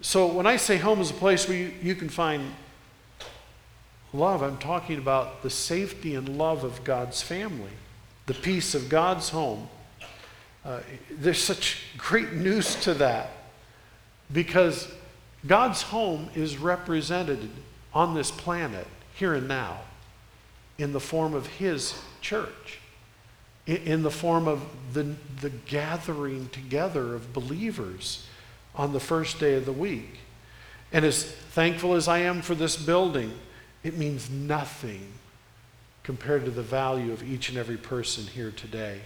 So 0.00 0.26
when 0.26 0.46
I 0.46 0.56
say 0.56 0.76
home 0.76 1.00
is 1.00 1.10
a 1.10 1.14
place 1.14 1.48
where 1.48 1.56
you, 1.56 1.72
you 1.82 1.94
can 1.94 2.08
find 2.08 2.54
love, 4.12 4.42
I'm 4.42 4.58
talking 4.58 4.98
about 4.98 5.42
the 5.42 5.50
safety 5.50 6.14
and 6.14 6.38
love 6.38 6.62
of 6.62 6.84
God's 6.84 7.20
family, 7.22 7.72
the 8.26 8.34
peace 8.34 8.74
of 8.74 8.88
God's 8.88 9.30
home. 9.30 9.68
Uh, 10.64 10.80
there's 11.10 11.42
such 11.42 11.82
great 11.96 12.32
news 12.32 12.74
to 12.76 12.94
that 12.94 13.30
because 14.32 14.92
God's 15.46 15.82
home 15.82 16.28
is 16.34 16.58
represented 16.58 17.48
on 17.94 18.14
this 18.14 18.30
planet 18.30 18.86
here 19.14 19.34
and 19.34 19.48
now 19.48 19.80
in 20.78 20.92
the 20.92 21.00
form 21.00 21.34
of 21.34 21.46
his 21.46 22.00
church, 22.20 22.78
in 23.66 24.02
the 24.02 24.10
form 24.10 24.48
of 24.48 24.62
the, 24.92 25.14
the 25.40 25.50
gathering 25.50 26.48
together 26.50 27.14
of 27.14 27.32
believers 27.32 28.26
on 28.74 28.92
the 28.92 29.00
first 29.00 29.40
day 29.40 29.54
of 29.54 29.66
the 29.66 29.72
week. 29.72 30.20
And 30.92 31.04
as 31.04 31.24
thankful 31.24 31.94
as 31.94 32.08
I 32.08 32.18
am 32.18 32.40
for 32.40 32.54
this 32.54 32.76
building, 32.76 33.32
it 33.82 33.98
means 33.98 34.30
nothing 34.30 35.12
compared 36.02 36.44
to 36.46 36.50
the 36.50 36.62
value 36.62 37.12
of 37.12 37.22
each 37.22 37.50
and 37.50 37.58
every 37.58 37.76
person 37.76 38.26
here 38.26 38.50
today. 38.50 39.00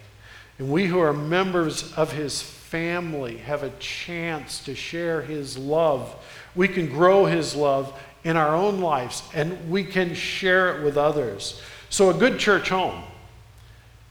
And 0.59 0.71
we 0.71 0.87
who 0.87 1.01
are 1.01 1.13
members 1.13 1.93
of 1.95 2.13
his 2.13 2.41
family 2.43 3.39
have 3.39 3.63
a 3.63 3.73
chance 3.81 4.63
to 4.65 4.75
share 4.75 5.23
his 5.23 5.59
love. 5.59 6.15
We 6.55 6.69
can 6.69 6.87
grow 6.87 7.25
his 7.25 7.57
love 7.57 7.99
in 8.25 8.37
our 8.37 8.55
own 8.55 8.81
lives 8.81 9.23
and 9.35 9.71
we 9.71 9.85
can 9.85 10.15
share 10.15 10.77
it 10.77 10.85
with 10.85 10.97
others. 10.97 11.61
So, 11.91 12.11
a 12.11 12.15
good 12.15 12.39
church 12.39 12.69
home 12.69 13.03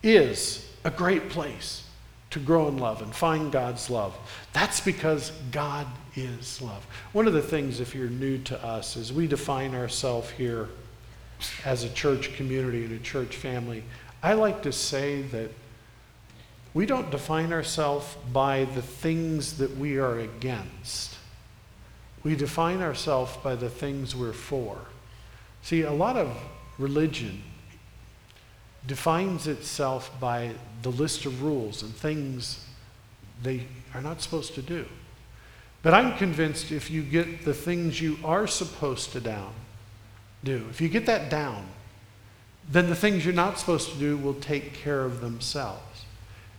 is 0.03 0.67
a 0.83 0.91
great 0.91 1.29
place 1.29 1.83
to 2.31 2.39
grow 2.39 2.67
in 2.67 2.77
love 2.77 3.01
and 3.01 3.13
find 3.13 3.51
God's 3.51 3.89
love. 3.89 4.17
That's 4.53 4.79
because 4.79 5.31
God 5.51 5.85
is 6.15 6.61
love. 6.61 6.85
One 7.11 7.27
of 7.27 7.33
the 7.33 7.41
things, 7.41 7.79
if 7.79 7.93
you're 7.93 8.09
new 8.09 8.37
to 8.43 8.63
us, 8.63 8.95
is 8.95 9.11
we 9.11 9.27
define 9.27 9.75
ourselves 9.75 10.29
here 10.31 10.69
as 11.65 11.83
a 11.83 11.89
church 11.89 12.33
community 12.35 12.85
and 12.85 12.93
a 12.93 13.03
church 13.03 13.35
family. 13.35 13.83
I 14.23 14.33
like 14.33 14.61
to 14.63 14.71
say 14.71 15.23
that 15.23 15.51
we 16.73 16.85
don't 16.85 17.11
define 17.11 17.51
ourselves 17.51 18.15
by 18.31 18.65
the 18.65 18.81
things 18.81 19.57
that 19.57 19.75
we 19.77 19.97
are 19.97 20.19
against. 20.19 21.15
We 22.23 22.35
define 22.35 22.81
ourselves 22.81 23.35
by 23.37 23.55
the 23.55 23.69
things 23.69 24.15
we're 24.15 24.33
for. 24.33 24.77
See, 25.63 25.81
a 25.81 25.91
lot 25.91 26.17
of 26.17 26.35
religion 26.77 27.43
defines 28.85 29.47
itself 29.47 30.11
by 30.19 30.51
the 30.81 30.89
list 30.91 31.25
of 31.25 31.43
rules 31.43 31.83
and 31.83 31.93
things 31.93 32.65
they 33.43 33.65
are 33.93 34.01
not 34.01 34.21
supposed 34.21 34.55
to 34.55 34.61
do. 34.61 34.85
But 35.83 35.93
I'm 35.93 36.17
convinced 36.17 36.71
if 36.71 36.91
you 36.91 37.01
get 37.01 37.43
the 37.43 37.53
things 37.53 37.99
you 37.99 38.17
are 38.23 38.47
supposed 38.47 39.11
to 39.13 39.19
down, 39.19 39.53
do, 40.43 40.65
if 40.69 40.81
you 40.81 40.89
get 40.89 41.05
that 41.07 41.29
down, 41.29 41.67
then 42.69 42.89
the 42.89 42.95
things 42.95 43.25
you're 43.25 43.33
not 43.33 43.59
supposed 43.59 43.91
to 43.91 43.97
do 43.97 44.17
will 44.17 44.35
take 44.35 44.73
care 44.73 45.03
of 45.03 45.21
themselves. 45.21 46.05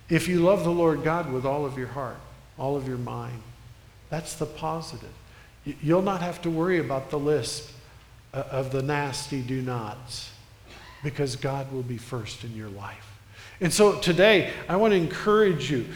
If 0.09 0.29
you 0.29 0.41
love 0.41 0.65
the 0.65 0.71
Lord 0.71 1.05
God 1.05 1.33
with 1.33 1.47
all 1.47 1.65
of 1.65 1.79
your 1.79 1.89
heart, 1.89 2.19
all 2.59 2.77
of 2.77 2.87
your 2.87 2.99
mind, 2.99 3.43
that's 4.11 4.35
the 4.35 4.47
positive. 4.47 5.09
You'll 5.65 6.03
not 6.03 6.23
have 6.23 6.43
to 6.43 6.51
worry 6.51 6.79
about 6.79 7.11
the 7.11 7.19
list 7.19 7.71
uh, 8.35 8.45
of 8.51 8.73
the 8.73 8.83
nasty 8.83 9.43
do 9.43 9.63
nots 9.63 10.31
because 11.03 11.37
God 11.37 11.71
will 11.73 11.83
be 11.83 11.99
first 11.99 12.45
in 12.45 12.55
your 12.57 12.69
life. 12.69 13.09
And 13.61 13.73
so 13.73 13.99
today, 14.01 14.51
I 14.69 14.77
want 14.77 14.93
to 14.93 14.97
encourage 14.97 15.71
you. 15.71 15.87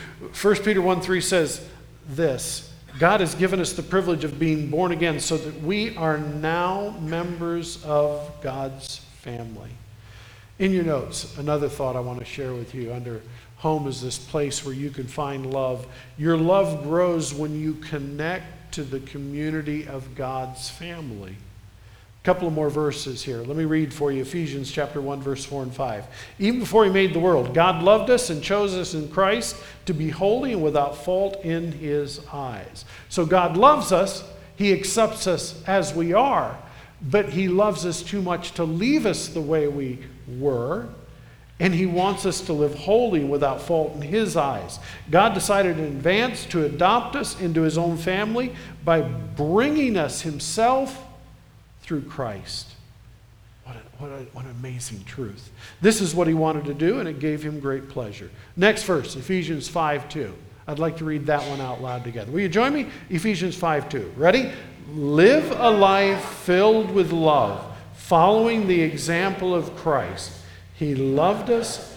1 0.40 0.54
Peter 0.56 0.80
1 0.80 1.00
3 1.00 1.20
says 1.20 1.66
this 2.08 2.72
God 2.98 3.20
has 3.20 3.34
given 3.34 3.60
us 3.60 3.72
the 3.72 3.82
privilege 3.82 4.24
of 4.24 4.38
being 4.38 4.70
born 4.70 4.92
again 4.92 5.20
so 5.20 5.36
that 5.36 5.62
we 5.62 5.96
are 5.96 6.16
now 6.16 6.96
members 7.00 7.84
of 7.84 8.30
God's 8.40 8.98
family. 9.20 9.70
In 10.58 10.72
your 10.72 10.84
notes, 10.84 11.36
another 11.36 11.68
thought 11.68 11.96
I 11.96 12.00
want 12.00 12.20
to 12.20 12.24
share 12.24 12.54
with 12.54 12.74
you 12.74 12.92
under 12.92 13.20
home 13.56 13.86
is 13.86 14.00
this 14.00 14.18
place 14.18 14.64
where 14.64 14.74
you 14.74 14.90
can 14.90 15.06
find 15.06 15.52
love. 15.52 15.86
Your 16.16 16.36
love 16.36 16.84
grows 16.84 17.34
when 17.34 17.58
you 17.60 17.74
connect 17.74 18.46
to 18.76 18.84
the 18.84 19.00
community 19.00 19.88
of 19.88 20.14
God's 20.14 20.68
family 20.68 21.34
A 22.20 22.24
couple 22.24 22.46
of 22.46 22.52
more 22.52 22.68
verses 22.68 23.22
here. 23.22 23.38
Let 23.38 23.56
me 23.56 23.64
read 23.64 23.90
for 23.90 24.12
you 24.12 24.20
Ephesians 24.20 24.70
chapter 24.70 25.00
1 25.00 25.22
verse 25.22 25.46
4 25.46 25.62
and 25.62 25.74
5. 25.74 26.04
Even 26.38 26.60
before 26.60 26.84
he 26.84 26.90
made 26.90 27.14
the 27.14 27.18
world, 27.18 27.54
God 27.54 27.82
loved 27.82 28.10
us 28.10 28.28
and 28.28 28.42
chose 28.42 28.74
us 28.74 28.92
in 28.92 29.08
Christ 29.08 29.56
to 29.86 29.94
be 29.94 30.10
holy 30.10 30.52
and 30.52 30.62
without 30.62 30.94
fault 30.94 31.42
in 31.42 31.72
his 31.72 32.20
eyes. 32.30 32.84
So 33.08 33.24
God 33.24 33.56
loves 33.56 33.92
us, 33.92 34.22
he 34.56 34.74
accepts 34.74 35.26
us 35.26 35.62
as 35.66 35.94
we 35.94 36.12
are, 36.12 36.58
but 37.00 37.30
he 37.30 37.48
loves 37.48 37.86
us 37.86 38.02
too 38.02 38.20
much 38.20 38.52
to 38.52 38.64
leave 38.64 39.06
us 39.06 39.28
the 39.28 39.40
way 39.40 39.68
we 39.68 40.00
were. 40.28 40.86
And 41.58 41.74
he 41.74 41.86
wants 41.86 42.26
us 42.26 42.42
to 42.42 42.52
live 42.52 42.74
holy 42.74 43.22
and 43.22 43.30
without 43.30 43.62
fault 43.62 43.94
in 43.94 44.02
his 44.02 44.36
eyes. 44.36 44.78
God 45.10 45.32
decided 45.32 45.78
in 45.78 45.84
advance 45.84 46.44
to 46.46 46.66
adopt 46.66 47.16
us 47.16 47.40
into 47.40 47.62
his 47.62 47.78
own 47.78 47.96
family 47.96 48.54
by 48.84 49.00
bringing 49.00 49.96
us 49.96 50.20
himself 50.20 51.02
through 51.80 52.02
Christ. 52.02 52.68
What, 53.64 53.76
a, 53.76 54.02
what, 54.02 54.10
a, 54.10 54.24
what 54.32 54.44
an 54.44 54.50
amazing 54.50 55.04
truth. 55.04 55.50
This 55.80 56.00
is 56.02 56.14
what 56.14 56.28
he 56.28 56.34
wanted 56.34 56.66
to 56.66 56.74
do, 56.74 57.00
and 57.00 57.08
it 57.08 57.20
gave 57.20 57.42
him 57.42 57.58
great 57.58 57.88
pleasure. 57.88 58.30
Next 58.56 58.82
verse, 58.82 59.16
Ephesians 59.16 59.66
5 59.66 60.08
2. 60.08 60.34
I'd 60.68 60.78
like 60.78 60.96
to 60.98 61.04
read 61.04 61.26
that 61.26 61.48
one 61.48 61.60
out 61.60 61.80
loud 61.80 62.04
together. 62.04 62.30
Will 62.32 62.40
you 62.40 62.48
join 62.48 62.74
me? 62.74 62.88
Ephesians 63.08 63.56
5 63.56 63.88
2. 63.88 64.14
Ready? 64.16 64.50
Live 64.92 65.50
a 65.52 65.70
life 65.70 66.24
filled 66.24 66.90
with 66.90 67.12
love, 67.12 67.64
following 67.94 68.66
the 68.66 68.80
example 68.80 69.54
of 69.54 69.74
Christ. 69.76 70.32
He 70.78 70.94
loved 70.94 71.50
us 71.50 71.96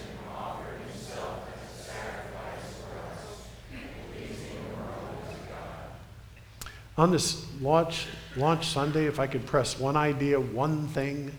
on 6.97 7.11
this 7.11 7.45
launch 7.61 8.07
launch 8.35 8.67
Sunday, 8.67 9.05
if 9.05 9.19
I 9.19 9.27
could 9.27 9.45
press 9.45 9.79
one 9.79 9.97
idea, 9.97 10.39
one 10.39 10.87
thing 10.87 11.31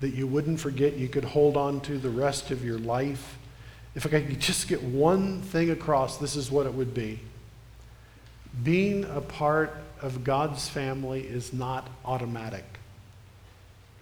that 0.00 0.14
you 0.14 0.26
wouldn't 0.26 0.60
forget, 0.60 0.96
you 0.96 1.08
could 1.08 1.24
hold 1.24 1.56
on 1.56 1.80
to 1.82 1.98
the 1.98 2.10
rest 2.10 2.50
of 2.50 2.64
your 2.64 2.78
life, 2.78 3.36
if 3.94 4.06
I 4.06 4.08
could 4.08 4.40
just 4.40 4.68
get 4.68 4.82
one 4.82 5.42
thing 5.42 5.70
across, 5.70 6.18
this 6.18 6.36
is 6.36 6.50
what 6.50 6.66
it 6.66 6.72
would 6.72 6.94
be. 6.94 7.20
Being 8.62 9.04
a 9.04 9.20
part 9.20 9.76
of 10.00 10.24
God's 10.24 10.68
family 10.68 11.22
is 11.22 11.52
not 11.52 11.88
automatic, 12.04 12.64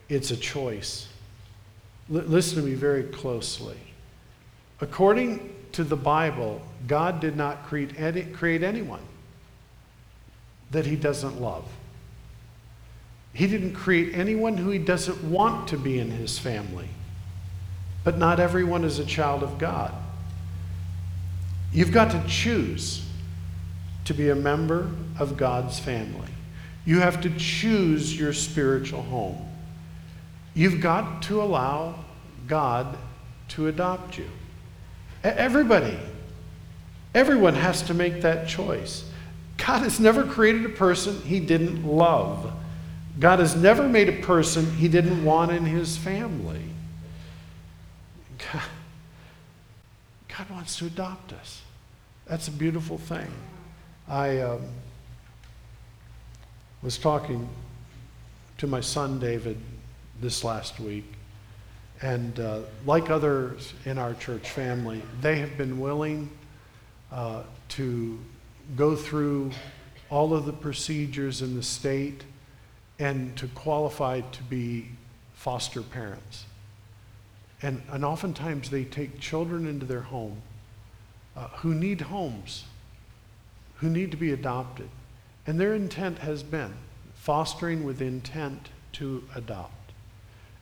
it's 0.08 0.30
a 0.30 0.36
choice. 0.36 1.08
L- 2.12 2.22
listen 2.22 2.62
to 2.62 2.68
me 2.68 2.74
very 2.74 3.04
closely. 3.04 3.76
According 4.80 5.54
to 5.72 5.84
the 5.84 5.96
Bible, 5.96 6.62
God 6.86 7.20
did 7.20 7.36
not 7.36 7.66
create, 7.66 7.98
any, 7.98 8.22
create 8.24 8.62
anyone 8.62 9.02
that 10.70 10.86
he 10.86 10.96
doesn't 10.96 11.40
love. 11.40 11.64
He 13.32 13.46
didn't 13.46 13.74
create 13.74 14.14
anyone 14.14 14.56
who 14.56 14.70
he 14.70 14.78
doesn't 14.78 15.22
want 15.24 15.68
to 15.68 15.78
be 15.78 15.98
in 15.98 16.10
his 16.10 16.38
family. 16.38 16.88
But 18.02 18.18
not 18.18 18.40
everyone 18.40 18.84
is 18.84 18.98
a 18.98 19.04
child 19.04 19.42
of 19.42 19.58
God. 19.58 19.92
You've 21.72 21.92
got 21.92 22.12
to 22.12 22.28
choose 22.28 23.04
to 24.06 24.14
be 24.14 24.30
a 24.30 24.34
member 24.34 24.90
of 25.18 25.36
God's 25.36 25.78
family. 25.78 26.28
You 26.86 27.00
have 27.00 27.20
to 27.22 27.30
choose 27.36 28.18
your 28.18 28.32
spiritual 28.32 29.02
home. 29.02 29.45
You've 30.56 30.80
got 30.80 31.22
to 31.24 31.42
allow 31.42 31.96
God 32.48 32.96
to 33.48 33.68
adopt 33.68 34.16
you. 34.16 34.26
Everybody, 35.22 35.98
everyone 37.14 37.54
has 37.54 37.82
to 37.82 37.94
make 37.94 38.22
that 38.22 38.48
choice. 38.48 39.04
God 39.58 39.82
has 39.82 40.00
never 40.00 40.24
created 40.24 40.64
a 40.64 40.70
person 40.70 41.20
he 41.20 41.40
didn't 41.40 41.84
love. 41.86 42.50
God 43.20 43.38
has 43.38 43.54
never 43.54 43.86
made 43.86 44.08
a 44.08 44.22
person 44.22 44.74
he 44.76 44.88
didn't 44.88 45.22
want 45.26 45.52
in 45.52 45.66
his 45.66 45.98
family. 45.98 46.62
God, 48.52 48.62
wants 50.50 50.78
to 50.78 50.86
adopt 50.86 51.34
us. 51.34 51.60
That's 52.26 52.48
a 52.48 52.50
beautiful 52.50 52.96
thing. 52.96 53.30
I 54.08 54.38
um, 54.38 54.62
was 56.82 56.96
talking 56.96 57.46
to 58.58 58.66
my 58.66 58.80
son 58.80 59.18
David 59.18 59.58
this 60.20 60.44
last 60.44 60.80
week, 60.80 61.04
and 62.02 62.38
uh, 62.40 62.60
like 62.84 63.10
others 63.10 63.72
in 63.84 63.98
our 63.98 64.14
church 64.14 64.50
family, 64.50 65.02
they 65.20 65.36
have 65.38 65.56
been 65.56 65.78
willing 65.78 66.30
uh, 67.12 67.42
to 67.68 68.18
go 68.76 68.96
through 68.96 69.50
all 70.10 70.34
of 70.34 70.46
the 70.46 70.52
procedures 70.52 71.42
in 71.42 71.56
the 71.56 71.62
state 71.62 72.24
and 72.98 73.36
to 73.36 73.46
qualify 73.48 74.20
to 74.20 74.42
be 74.44 74.88
foster 75.34 75.82
parents. 75.82 76.44
And, 77.62 77.82
and 77.90 78.04
oftentimes 78.04 78.70
they 78.70 78.84
take 78.84 79.20
children 79.20 79.66
into 79.66 79.86
their 79.86 80.02
home 80.02 80.42
uh, 81.36 81.48
who 81.58 81.74
need 81.74 82.02
homes, 82.02 82.64
who 83.76 83.90
need 83.90 84.10
to 84.10 84.16
be 84.16 84.32
adopted. 84.32 84.88
And 85.46 85.60
their 85.60 85.74
intent 85.74 86.18
has 86.18 86.42
been 86.42 86.74
fostering 87.14 87.84
with 87.84 88.00
intent 88.00 88.68
to 88.92 89.22
adopt. 89.34 89.75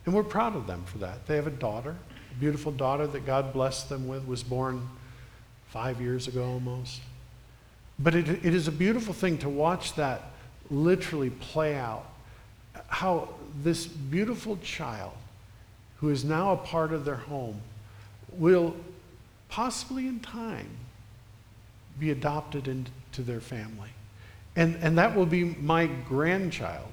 And 0.05 0.13
we're 0.13 0.23
proud 0.23 0.55
of 0.55 0.67
them 0.67 0.83
for 0.85 0.99
that. 0.99 1.25
They 1.25 1.35
have 1.35 1.47
a 1.47 1.51
daughter, 1.51 1.95
a 2.31 2.39
beautiful 2.39 2.71
daughter 2.71 3.07
that 3.07 3.25
God 3.25 3.53
blessed 3.53 3.89
them 3.89 4.07
with, 4.07 4.27
was 4.27 4.43
born 4.43 4.87
five 5.69 5.99
years 5.99 6.27
ago 6.27 6.43
almost. 6.43 7.01
But 7.97 8.13
it, 8.13 8.29
it 8.29 8.53
is 8.53 8.67
a 8.67 8.71
beautiful 8.71 9.13
thing 9.13 9.37
to 9.39 9.49
watch 9.49 9.95
that 9.95 10.21
literally 10.69 11.29
play 11.29 11.75
out 11.75 12.05
how 12.87 13.29
this 13.63 13.85
beautiful 13.85 14.57
child, 14.57 15.13
who 15.97 16.09
is 16.09 16.23
now 16.23 16.51
a 16.53 16.57
part 16.57 16.91
of 16.91 17.05
their 17.05 17.15
home, 17.15 17.61
will 18.33 18.75
possibly 19.49 20.07
in 20.07 20.19
time 20.19 20.69
be 21.99 22.11
adopted 22.11 22.67
into 22.67 23.21
their 23.21 23.39
family. 23.39 23.89
And, 24.55 24.75
and 24.81 24.97
that 24.97 25.15
will 25.15 25.25
be 25.25 25.43
my 25.43 25.85
grandchild. 25.85 26.89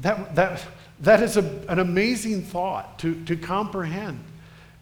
That, 0.00 0.34
that, 0.36 0.64
that 1.00 1.22
is 1.22 1.36
a, 1.36 1.44
an 1.68 1.78
amazing 1.78 2.42
thought 2.42 2.98
to, 3.00 3.22
to 3.24 3.36
comprehend 3.36 4.22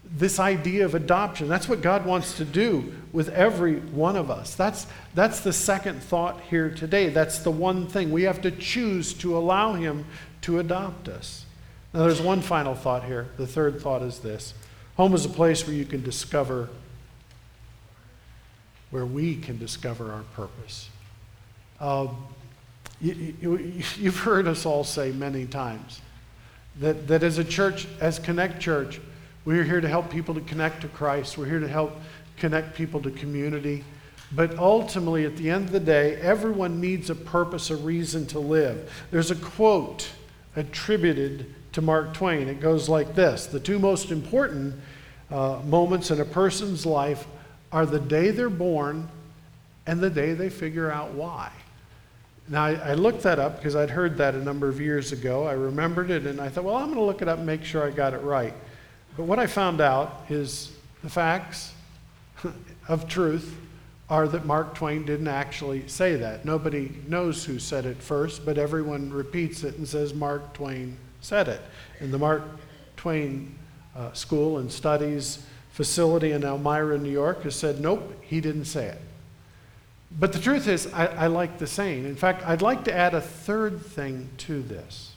this 0.05 0.39
idea 0.39 0.85
of 0.85 0.95
adoption. 0.95 1.49
That's 1.49 1.69
what 1.69 1.83
God 1.83 2.07
wants 2.07 2.37
to 2.37 2.45
do 2.45 2.95
with 3.13 3.29
every 3.31 3.77
one 3.77 4.17
of 4.17 4.31
us. 4.31 4.55
That's, 4.55 4.87
that's 5.15 5.41
the 5.41 5.53
second 5.53 6.03
thought 6.03 6.41
here 6.43 6.71
today. 6.71 7.09
That's 7.09 7.41
the 7.41 7.51
one 7.51 7.87
thing. 7.87 8.13
We 8.13 8.23
have 8.23 8.41
to 8.43 8.51
choose 8.51 9.13
to 9.15 9.37
allow 9.37 9.75
Him 9.75 10.05
to 10.43 10.59
adopt 10.59 11.09
us. 11.09 11.45
Now, 11.93 12.01
there's 12.01 12.21
one 12.21 12.41
final 12.41 12.75
thought 12.75 13.05
here. 13.05 13.29
The 13.37 13.47
third 13.47 13.81
thought 13.81 14.03
is 14.03 14.21
this 14.21 14.55
home 14.97 15.15
is 15.15 15.25
a 15.25 15.31
place 15.31 15.67
where 15.67 15.77
you 15.77 15.85
can 15.85 16.03
discover, 16.03 16.69
where 18.91 19.07
we 19.07 19.37
can 19.37 19.59
discover 19.59 20.13
our 20.13 20.23
purpose. 20.35 20.89
Uh, 21.81 22.09
you, 23.01 23.35
you, 23.41 23.57
you've 23.97 24.19
heard 24.19 24.47
us 24.47 24.67
all 24.67 24.85
say 24.85 25.13
many 25.13 25.47
times 25.47 26.01
that, 26.81 27.09
that 27.09 27.23
as 27.23 27.39
a 27.39 27.45
church, 27.45 27.87
as 28.01 28.19
Connect 28.19 28.61
Church, 28.61 29.01
we're 29.45 29.65
here 29.65 29.81
to 29.81 29.89
help 29.89 30.11
people 30.11 30.35
to 30.35 30.41
connect 30.41 30.83
to 30.83 30.89
Christ. 30.89 31.39
We're 31.39 31.47
here 31.47 31.61
to 31.61 31.69
help 31.69 31.93
connect 32.37 32.75
people 32.75 33.01
to 33.03 33.11
community. 33.11 33.85
But 34.33 34.59
ultimately, 34.59 35.25
at 35.25 35.37
the 35.37 35.51
end 35.51 35.67
of 35.67 35.73
the 35.73 35.81
day, 35.81 36.17
everyone 36.17 36.81
needs 36.81 37.11
a 37.11 37.15
purpose, 37.15 37.71
a 37.71 37.77
reason 37.77 38.27
to 38.29 38.41
live. 38.41 38.93
There's 39.11 39.31
a 39.31 39.37
quote 39.37 40.11
attributed 40.57 41.55
to 41.73 41.81
Mark 41.81 42.13
Twain. 42.15 42.49
It 42.49 42.61
goes 42.61 42.89
like 42.89 43.15
this 43.15 43.47
The 43.47 43.61
two 43.61 43.79
most 43.79 44.11
important 44.11 44.75
uh, 45.31 45.61
moments 45.65 46.11
in 46.11 46.21
a 46.21 46.25
person's 46.25 46.85
life 46.85 47.27
are 47.71 47.87
the 47.87 48.01
day 48.01 48.31
they're 48.31 48.51
born 48.51 49.09
and 49.87 50.01
the 50.01 50.11
day 50.11 50.35
they 50.35 50.51
figure 50.51 50.91
out 50.91 51.13
why. 51.13 51.53
Now, 52.49 52.65
I, 52.65 52.73
I 52.75 52.95
looked 52.95 53.23
that 53.23 53.39
up 53.39 53.57
because 53.57 53.75
I'd 53.75 53.91
heard 53.91 54.19
that 54.19 54.35
a 54.35 54.43
number 54.43 54.69
of 54.69 54.81
years 54.81 55.13
ago. 55.13 55.47
I 55.47 55.53
remembered 55.53 56.11
it 56.11 56.27
and 56.27 56.41
I 56.41 56.49
thought, 56.49 56.65
well, 56.65 56.77
I'm 56.77 56.87
going 56.87 56.97
to 56.97 57.03
look 57.03 57.23
it 57.23 57.29
up 57.29 57.39
and 57.39 57.47
make 57.47 57.65
sure 57.65 57.85
I 57.85 57.91
got 57.91 58.15
it 58.15 58.19
right. 58.19 58.55
But 59.17 59.25
what 59.25 59.39
I 59.39 59.47
found 59.47 59.81
out 59.81 60.27
is 60.29 60.73
the 61.03 61.11
facts 61.11 61.73
of 62.89 63.09
truth 63.09 63.57
are 64.09 64.29
that 64.29 64.47
Mark 64.47 64.75
Twain 64.75 65.05
didn't 65.05 65.29
actually 65.29 65.89
say 65.89 66.15
that. 66.17 66.45
Nobody 66.45 66.93
knows 67.09 67.45
who 67.45 67.59
said 67.59 67.87
it 67.87 67.97
first, 67.97 68.47
but 68.47 68.57
everyone 68.57 69.13
repeats 69.13 69.65
it 69.65 69.77
and 69.77 69.89
says 69.89 70.15
Mark 70.15 70.53
Twain 70.55 70.97
said 71.21 71.49
it. 71.49 71.61
And 71.99 72.15
the 72.15 72.19
Mark 72.19 72.45
Twain 72.97 73.57
uh, 73.97 74.13
School 74.13 74.59
and 74.59 74.71
Studies 74.71 75.45
facility 75.73 76.33
in 76.33 76.45
Elmira, 76.45 76.97
New 76.99 77.11
York 77.11 77.43
has 77.43 77.57
said, 77.57 77.81
nope, 77.81 78.15
he 78.23 78.41
didn't 78.41 78.67
say 78.67 78.87
it. 78.87 79.01
But 80.11 80.33
the 80.33 80.39
truth 80.39 80.69
is, 80.69 80.93
I, 80.93 81.07
I 81.07 81.27
like 81.27 81.59
the 81.59 81.67
saying. 81.67 82.05
In 82.05 82.17
fact, 82.17 82.47
I'd 82.47 82.63
like 82.63 82.85
to 82.85 82.95
add 82.95 83.15
a 83.15 83.21
third 83.21 83.85
thing 83.85 84.31
to 84.39 84.63
this. 84.63 85.13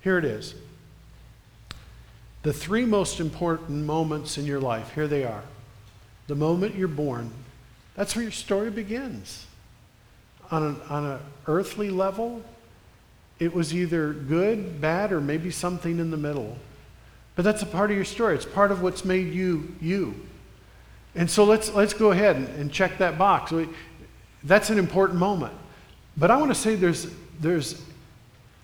Here 0.00 0.18
it 0.18 0.24
is 0.24 0.54
the 2.46 2.52
three 2.52 2.84
most 2.84 3.18
important 3.18 3.84
moments 3.84 4.38
in 4.38 4.46
your 4.46 4.60
life, 4.60 4.94
here 4.94 5.08
they 5.08 5.24
are. 5.24 5.42
The 6.28 6.36
moment 6.36 6.76
you're 6.76 6.86
born, 6.86 7.32
that's 7.96 8.14
where 8.14 8.22
your 8.22 8.30
story 8.30 8.70
begins. 8.70 9.46
On 10.52 10.62
an, 10.62 10.80
on 10.88 11.04
an 11.06 11.18
earthly 11.48 11.90
level, 11.90 12.44
it 13.40 13.52
was 13.52 13.74
either 13.74 14.12
good, 14.12 14.80
bad, 14.80 15.10
or 15.10 15.20
maybe 15.20 15.50
something 15.50 15.98
in 15.98 16.12
the 16.12 16.16
middle. 16.16 16.56
But 17.34 17.44
that's 17.44 17.62
a 17.62 17.66
part 17.66 17.90
of 17.90 17.96
your 17.96 18.04
story. 18.04 18.36
It's 18.36 18.46
part 18.46 18.70
of 18.70 18.80
what's 18.80 19.04
made 19.04 19.34
you 19.34 19.74
you. 19.80 20.14
And 21.16 21.28
so 21.28 21.42
let's, 21.42 21.72
let's 21.72 21.94
go 21.94 22.12
ahead 22.12 22.36
and, 22.36 22.48
and 22.50 22.72
check 22.72 22.98
that 22.98 23.18
box. 23.18 23.52
That's 24.46 24.70
an 24.70 24.78
important 24.78 25.18
moment. 25.18 25.52
But 26.16 26.30
I 26.30 26.36
want 26.36 26.50
to 26.50 26.54
say 26.54 26.76
there's, 26.76 27.08
there's 27.40 27.82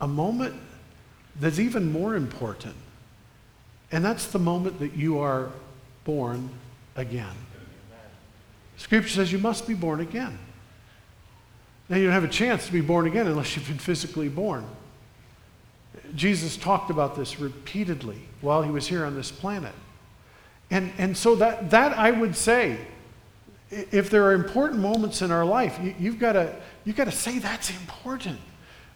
a 0.01 0.09
moment 0.09 0.55
that's 1.39 1.59
even 1.59 1.93
more 1.93 2.15
important. 2.17 2.75
And 3.91 4.05
that's 4.05 4.27
the 4.29 4.39
moment 4.39 4.79
that 4.79 4.95
you 4.95 5.19
are 5.19 5.51
born 6.05 6.49
again. 6.97 7.35
Scripture 8.77 9.11
says 9.11 9.31
you 9.31 9.39
must 9.39 9.67
be 9.67 9.75
born 9.75 10.01
again. 10.01 10.39
Now, 11.89 11.97
you 11.97 12.05
don't 12.05 12.13
have 12.13 12.25
a 12.25 12.29
chance 12.29 12.67
to 12.67 12.73
be 12.73 12.81
born 12.81 13.07
again 13.07 13.27
unless 13.27 13.55
you've 13.55 13.69
been 13.69 13.79
physically 13.79 14.29
born. 14.29 14.65
Jesus 16.15 16.57
talked 16.57 16.91
about 16.91 17.17
this 17.17 17.39
repeatedly 17.39 18.19
while 18.41 18.63
he 18.63 18.71
was 18.71 18.87
here 18.87 19.05
on 19.05 19.15
this 19.15 19.31
planet. 19.31 19.75
And, 20.71 20.91
and 20.97 21.17
so, 21.17 21.35
that, 21.37 21.71
that 21.71 21.99
I 21.99 22.11
would 22.11 22.35
say, 22.35 22.79
if 23.73 24.11
there 24.11 24.25
are 24.25 24.35
important 24.35 24.81
moments 24.81 25.23
in 25.23 25.31
our 25.31 25.45
life, 25.45 25.79
you, 25.83 25.95
you've 25.99 26.19
got 26.19 26.33
to 26.35 26.55
you've 26.85 26.97
got 26.97 27.05
to 27.05 27.13
say 27.13 27.39
that's 27.39 27.71
important. 27.71 28.39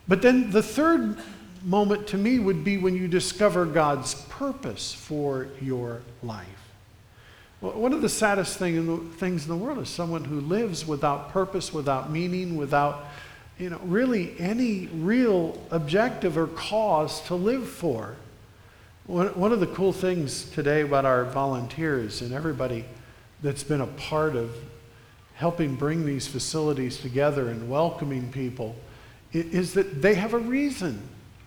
But 0.06 0.22
then 0.22 0.50
the 0.50 0.62
third 0.62 1.18
moment 1.64 2.06
to 2.08 2.18
me 2.18 2.38
would 2.38 2.62
be 2.62 2.76
when 2.76 2.94
you 2.94 3.08
discover 3.08 3.64
God's 3.64 4.14
purpose 4.28 4.92
for 4.92 5.48
your 5.60 6.02
life. 6.22 6.46
Well, 7.60 7.72
one 7.72 7.92
of 7.92 8.02
the 8.02 8.08
saddest 8.08 8.58
thing 8.58 8.76
in 8.76 8.86
the, 8.86 8.96
things 9.16 9.44
in 9.44 9.48
the 9.48 9.56
world 9.56 9.78
is 9.78 9.88
someone 9.88 10.24
who 10.24 10.40
lives 10.40 10.86
without 10.86 11.30
purpose, 11.30 11.72
without 11.72 12.10
meaning, 12.10 12.56
without 12.56 13.06
you 13.58 13.70
know, 13.70 13.80
really 13.82 14.38
any 14.38 14.86
real 14.88 15.60
objective 15.70 16.36
or 16.36 16.48
cause 16.48 17.22
to 17.22 17.34
live 17.34 17.66
for. 17.66 18.14
One, 19.06 19.28
one 19.28 19.52
of 19.52 19.60
the 19.60 19.66
cool 19.68 19.92
things 19.92 20.50
today 20.50 20.82
about 20.82 21.06
our 21.06 21.24
volunteers 21.24 22.20
and 22.20 22.32
everybody 22.32 22.84
that's 23.42 23.62
been 23.62 23.80
a 23.80 23.86
part 23.86 24.36
of 24.36 24.54
helping 25.34 25.74
bring 25.74 26.06
these 26.06 26.26
facilities 26.26 26.98
together 26.98 27.48
and 27.48 27.68
welcoming 27.68 28.32
people 28.32 28.74
is 29.32 29.74
that 29.74 30.00
they 30.00 30.14
have 30.14 30.32
a 30.32 30.38
reason 30.38 31.02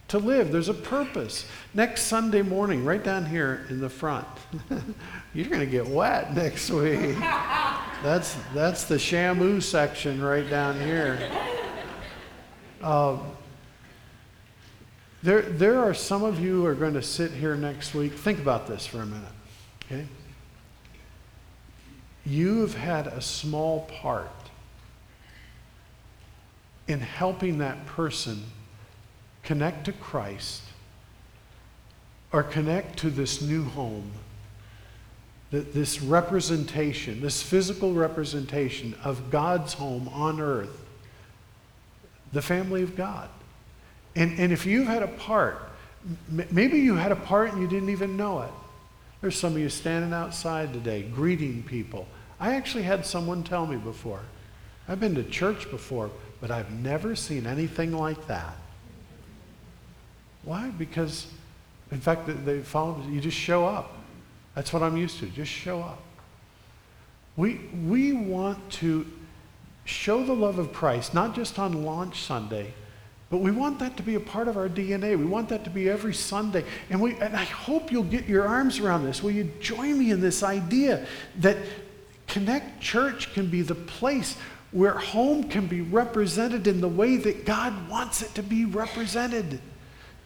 to 0.10 0.18
live. 0.20 0.52
There's 0.52 0.70
a 0.70 0.74
purpose. 0.74 1.46
Next 1.74 2.04
Sunday 2.04 2.42
morning, 2.42 2.84
right 2.84 3.04
down 3.04 3.26
here 3.26 3.66
in 3.70 3.80
the 3.80 3.90
front, 3.90 4.28
you're 5.34 5.48
going 5.48 5.60
to 5.62 5.66
get 5.66 5.88
wet 5.88 6.36
next 6.36 6.70
week. 6.70 7.18
That's, 8.02 8.38
that's 8.54 8.86
the 8.86 8.96
Shamu 8.96 9.62
section 9.62 10.22
right 10.22 10.50
down 10.50 10.80
here. 10.80 11.20
Um, 12.82 13.34
there, 15.22 15.42
there 15.42 15.80
are 15.80 15.94
some 15.94 16.24
of 16.24 16.40
you 16.40 16.62
who 16.62 16.66
are 16.66 16.76
going 16.76 16.94
to 16.94 17.02
sit 17.02 17.32
here 17.32 17.58
next 17.58 17.94
week. 17.94 18.14
Think 18.14 18.40
about 18.40 18.68
this 18.68 18.88
for 18.88 19.02
a 19.02 19.06
minute, 19.06 19.34
okay? 19.86 20.08
You 22.30 22.62
have 22.62 22.76
had 22.76 23.08
a 23.08 23.22
small 23.22 23.90
part 24.02 24.30
in 26.88 27.00
helping 27.00 27.58
that 27.58 27.88
person 27.88 28.44
connect 29.42 29.86
to 29.86 29.92
Christ 29.92 30.62
or 32.32 32.44
connect 32.44 33.00
to 33.00 33.10
this 33.10 33.42
new 33.42 33.64
home, 33.64 34.12
that 35.50 35.74
this 35.74 36.04
representation, 36.04 37.20
this 37.20 37.42
physical 37.42 37.94
representation 37.94 38.96
of 39.04 39.32
God's 39.32 39.74
home 39.74 40.08
on 40.10 40.40
earth, 40.40 40.86
the 42.32 42.44
family 42.44 42.84
of 42.84 42.96
God. 42.96 43.28
And, 44.16 44.40
and 44.40 44.54
if 44.54 44.68
you've 44.68 44.88
had 44.88 45.02
a 45.02 45.08
part, 45.08 45.58
maybe 46.52 46.78
you 46.78 46.96
had 46.96 47.12
a 47.12 47.16
part 47.16 47.54
and 47.54 47.62
you 47.62 47.68
didn't 47.68 47.90
even 47.90 48.18
know 48.18 48.44
it. 48.44 48.52
There's 49.22 49.36
some 49.36 49.54
of 49.54 49.60
you 49.60 49.70
standing 49.70 50.14
outside 50.14 50.74
today 50.74 51.02
greeting 51.02 51.64
people. 51.64 52.08
I 52.40 52.56
actually 52.56 52.84
had 52.84 53.06
someone 53.06 53.44
tell 53.44 53.66
me 53.66 53.78
before. 53.78 54.22
I've 54.88 55.00
been 55.00 55.16
to 55.16 55.24
church 55.24 55.70
before, 55.70 56.10
but 56.42 56.52
I've 56.52 56.72
never 56.72 57.16
seen 57.16 57.46
anything 57.46 57.92
like 57.92 58.28
that. 58.28 58.56
Why? 60.44 60.70
Because, 60.70 61.28
in 61.92 62.00
fact, 62.00 62.30
they 62.46 62.62
found 62.62 63.14
you 63.14 63.20
just 63.20 63.38
show 63.38 63.66
up. 63.66 63.98
That's 64.56 64.74
what 64.74 64.82
I'm 64.82 64.98
used 64.98 65.20
to. 65.20 65.28
Just 65.28 65.52
show 65.52 65.82
up. 65.82 66.02
We, 67.36 67.62
we 67.86 68.14
want 68.14 68.70
to 68.72 69.06
show 69.86 70.24
the 70.24 70.34
love 70.34 70.60
of 70.60 70.74
Christ, 70.74 71.14
not 71.14 71.36
just 71.36 71.60
on 71.60 71.84
launch 71.84 72.22
Sunday, 72.24 72.74
but 73.30 73.38
we 73.38 73.52
want 73.52 73.78
that 73.80 73.96
to 73.98 74.04
be 74.04 74.16
a 74.16 74.20
part 74.20 74.48
of 74.48 74.58
our 74.58 74.68
DNA. 74.68 75.18
We 75.18 75.26
want 75.26 75.50
that 75.50 75.64
to 75.66 75.70
be 75.70 75.88
every 75.88 76.14
Sunday. 76.14 76.64
And, 76.90 77.00
we, 77.00 77.14
and 77.16 77.36
I 77.36 77.44
hope 77.44 77.92
you'll 77.92 78.04
get 78.04 78.28
your 78.28 78.48
arms 78.48 78.80
around 78.80 79.06
this. 79.06 79.22
Will 79.22 79.32
you 79.32 79.52
join 79.60 80.00
me 80.00 80.12
in 80.12 80.20
this 80.20 80.42
idea 80.42 81.06
that 81.38 81.58
Connect 82.30 82.82
Church 82.82 83.34
can 83.34 83.48
be 83.48 83.62
the 83.62 83.76
place 83.76 84.38
where 84.72 84.94
home 84.94 85.44
can 85.44 85.68
be 85.68 85.82
represented 85.82 86.68
in 86.68 86.80
the 86.80 86.88
way 86.88 87.18
that 87.18 87.46
God 87.46 87.90
wants 87.90 88.22
it 88.22 88.34
to 88.36 88.44
be 88.44 88.66
represented? 88.66 89.60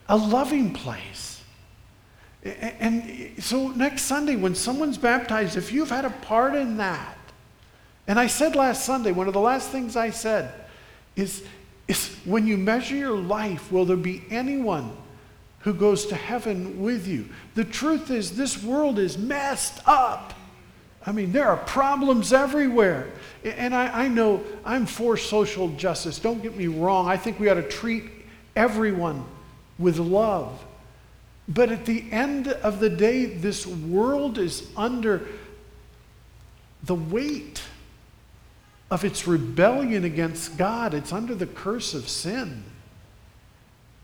a 0.08 0.16
loving 0.16 0.72
place. 0.72 1.42
And 2.42 3.42
so 3.42 3.68
next 3.68 4.02
Sunday, 4.02 4.36
when 4.36 4.54
someone's 4.54 4.98
baptized, 4.98 5.56
if 5.56 5.72
you've 5.72 5.88
had 5.88 6.04
a 6.04 6.10
part 6.10 6.54
in 6.54 6.76
that, 6.76 7.16
and 8.06 8.18
I 8.18 8.26
said 8.26 8.54
last 8.54 8.84
Sunday, 8.84 9.12
one 9.12 9.28
of 9.28 9.32
the 9.32 9.40
last 9.40 9.70
things 9.70 9.96
I 9.96 10.10
said 10.10 10.52
is, 11.16 11.42
is 11.88 12.14
when 12.26 12.46
you 12.46 12.58
measure 12.58 12.96
your 12.96 13.16
life, 13.16 13.72
will 13.72 13.86
there 13.86 13.96
be 13.96 14.24
anyone 14.30 14.94
who 15.60 15.72
goes 15.72 16.04
to 16.06 16.14
heaven 16.14 16.82
with 16.82 17.06
you? 17.06 17.30
The 17.54 17.64
truth 17.64 18.10
is, 18.10 18.36
this 18.36 18.62
world 18.62 18.98
is 18.98 19.16
messed 19.16 19.80
up. 19.86 20.34
I 21.06 21.12
mean, 21.12 21.32
there 21.32 21.48
are 21.48 21.56
problems 21.56 22.32
everywhere. 22.32 23.10
And 23.44 23.74
I, 23.74 24.04
I 24.04 24.08
know 24.08 24.42
I'm 24.64 24.86
for 24.86 25.16
social 25.16 25.68
justice. 25.68 26.18
Don't 26.18 26.42
get 26.42 26.56
me 26.56 26.66
wrong. 26.66 27.08
I 27.08 27.16
think 27.16 27.38
we 27.38 27.48
ought 27.50 27.54
to 27.54 27.68
treat 27.68 28.04
everyone 28.56 29.24
with 29.78 29.98
love. 29.98 30.64
But 31.46 31.70
at 31.70 31.84
the 31.84 32.04
end 32.10 32.48
of 32.48 32.80
the 32.80 32.88
day, 32.88 33.26
this 33.26 33.66
world 33.66 34.38
is 34.38 34.66
under 34.76 35.26
the 36.82 36.94
weight 36.94 37.62
of 38.90 39.04
its 39.04 39.26
rebellion 39.26 40.04
against 40.04 40.56
God. 40.56 40.94
It's 40.94 41.12
under 41.12 41.34
the 41.34 41.46
curse 41.46 41.92
of 41.92 42.08
sin. 42.08 42.64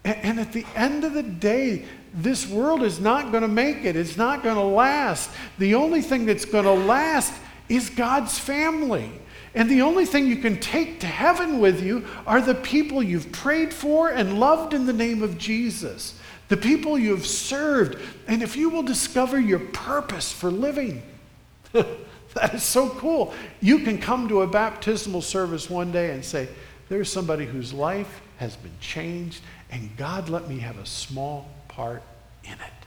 And, 0.05 0.17
and 0.19 0.41
at 0.41 0.53
the 0.53 0.67
end 0.75 1.05
of 1.05 1.15
the 1.15 1.23
day, 1.23 1.87
this 2.12 2.49
world 2.49 2.83
is 2.83 3.01
not 3.01 3.31
going 3.31 3.42
to 3.42 3.49
make 3.49 3.85
it. 3.85 3.96
It's 3.96 4.16
not 4.16 4.42
going 4.42 4.57
to 4.57 4.62
last. 4.62 5.31
The 5.59 5.75
only 5.75 6.03
thing 6.03 6.27
that's 6.27 6.44
going 6.44 6.64
to 6.64 6.73
last 6.73 7.33
is 7.68 7.90
God's 7.90 8.38
family. 8.38 9.12
And 9.55 9.68
the 9.68 9.83
only 9.83 10.07
thing 10.07 10.27
you 10.27 10.37
can 10.37 10.59
take 10.61 11.01
to 11.01 11.07
heaven 11.07 11.59
with 11.59 11.83
you 11.83 12.07
are 12.27 12.40
the 12.40 12.55
people 12.55 13.03
you've 13.03 13.33
prayed 13.33 13.75
for 13.75 14.11
and 14.11 14.38
loved 14.38 14.75
in 14.75 14.87
the 14.87 14.92
name 14.92 15.23
of 15.23 15.38
Jesus, 15.38 16.18
the 16.49 16.57
people 16.57 16.99
you 16.99 17.11
have 17.11 17.27
served. 17.27 17.99
And 18.29 18.42
if 18.42 18.57
you 18.57 18.70
will 18.70 18.83
discover 18.83 19.40
your 19.40 19.59
purpose 19.59 20.33
for 20.33 20.51
living, 20.51 21.03
that 21.73 22.55
is 22.55 22.62
so 22.62 22.90
cool. 22.90 23.35
You 23.61 23.81
can 23.81 23.99
come 23.99 24.29
to 24.29 24.42
a 24.42 24.46
baptismal 24.46 25.23
service 25.23 25.68
one 25.68 25.90
day 25.90 26.12
and 26.12 26.25
say, 26.25 26.49
There's 26.88 27.11
somebody 27.11 27.44
whose 27.44 27.73
life 27.73 28.20
has 28.38 28.57
been 28.57 28.77
changed, 28.81 29.42
and 29.70 29.96
God 29.96 30.29
let 30.29 30.49
me 30.49 30.59
have 30.61 30.79
a 30.79 30.87
small 30.87 31.49
part 31.71 32.03
in 32.45 32.53
it. 32.53 32.81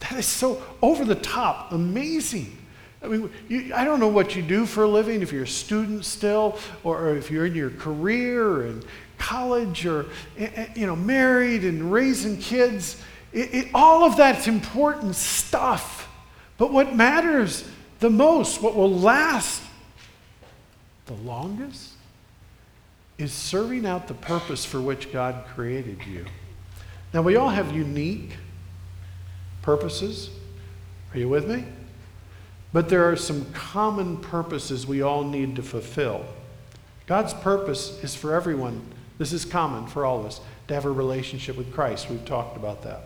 That 0.00 0.12
is 0.12 0.26
so 0.26 0.62
over 0.82 1.04
the 1.04 1.14
top, 1.14 1.72
amazing. 1.72 2.56
I 3.02 3.08
mean, 3.08 3.30
you, 3.48 3.72
I 3.74 3.84
don't 3.84 4.00
know 4.00 4.08
what 4.08 4.36
you 4.36 4.42
do 4.42 4.66
for 4.66 4.84
a 4.84 4.88
living, 4.88 5.22
if 5.22 5.32
you're 5.32 5.44
a 5.44 5.48
student 5.48 6.04
still, 6.04 6.58
or, 6.84 6.98
or 6.98 7.16
if 7.16 7.30
you're 7.30 7.46
in 7.46 7.54
your 7.54 7.70
career 7.70 8.66
in 8.66 8.82
college, 9.18 9.86
or 9.86 10.06
you 10.74 10.86
know, 10.86 10.96
married 10.96 11.64
and 11.64 11.92
raising 11.92 12.36
kids. 12.38 13.02
It, 13.32 13.54
it, 13.54 13.68
all 13.74 14.04
of 14.04 14.16
that's 14.16 14.46
important 14.46 15.14
stuff. 15.14 16.08
But 16.58 16.72
what 16.72 16.94
matters 16.94 17.68
the 18.00 18.10
most, 18.10 18.62
what 18.62 18.74
will 18.74 18.92
last 18.92 19.62
the 21.06 21.14
longest, 21.14 21.92
is 23.18 23.32
serving 23.32 23.86
out 23.86 24.08
the 24.08 24.14
purpose 24.14 24.64
for 24.64 24.80
which 24.80 25.12
God 25.12 25.44
created 25.54 26.04
you. 26.06 26.26
Now, 27.16 27.22
we 27.22 27.36
all 27.36 27.48
have 27.48 27.74
unique 27.74 28.36
purposes. 29.62 30.28
Are 31.14 31.18
you 31.18 31.30
with 31.30 31.48
me? 31.48 31.64
But 32.74 32.90
there 32.90 33.10
are 33.10 33.16
some 33.16 33.50
common 33.54 34.18
purposes 34.18 34.86
we 34.86 35.00
all 35.00 35.24
need 35.24 35.56
to 35.56 35.62
fulfill. 35.62 36.26
God's 37.06 37.32
purpose 37.32 38.04
is 38.04 38.14
for 38.14 38.34
everyone. 38.34 38.82
This 39.16 39.32
is 39.32 39.46
common 39.46 39.86
for 39.86 40.04
all 40.04 40.20
of 40.20 40.26
us 40.26 40.42
to 40.68 40.74
have 40.74 40.84
a 40.84 40.90
relationship 40.90 41.56
with 41.56 41.72
Christ. 41.72 42.10
We've 42.10 42.22
talked 42.26 42.54
about 42.54 42.82
that. 42.82 43.04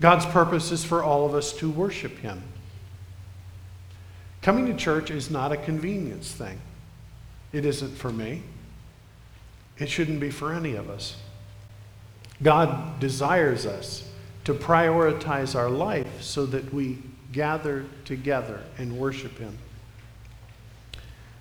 God's 0.00 0.26
purpose 0.26 0.70
is 0.70 0.84
for 0.84 1.02
all 1.02 1.26
of 1.26 1.34
us 1.34 1.52
to 1.54 1.68
worship 1.68 2.18
Him. 2.18 2.40
Coming 4.42 4.66
to 4.66 4.76
church 4.76 5.10
is 5.10 5.28
not 5.28 5.50
a 5.50 5.56
convenience 5.56 6.30
thing. 6.30 6.60
It 7.52 7.66
isn't 7.66 7.96
for 7.96 8.12
me. 8.12 8.44
It 9.76 9.88
shouldn't 9.90 10.20
be 10.20 10.30
for 10.30 10.52
any 10.52 10.76
of 10.76 10.88
us. 10.88 11.16
God 12.42 12.98
desires 12.98 13.66
us 13.66 14.08
to 14.44 14.54
prioritize 14.54 15.54
our 15.54 15.70
life 15.70 16.22
so 16.22 16.46
that 16.46 16.72
we 16.74 16.98
gather 17.30 17.84
together 18.04 18.60
and 18.78 18.98
worship 18.98 19.38
Him. 19.38 19.58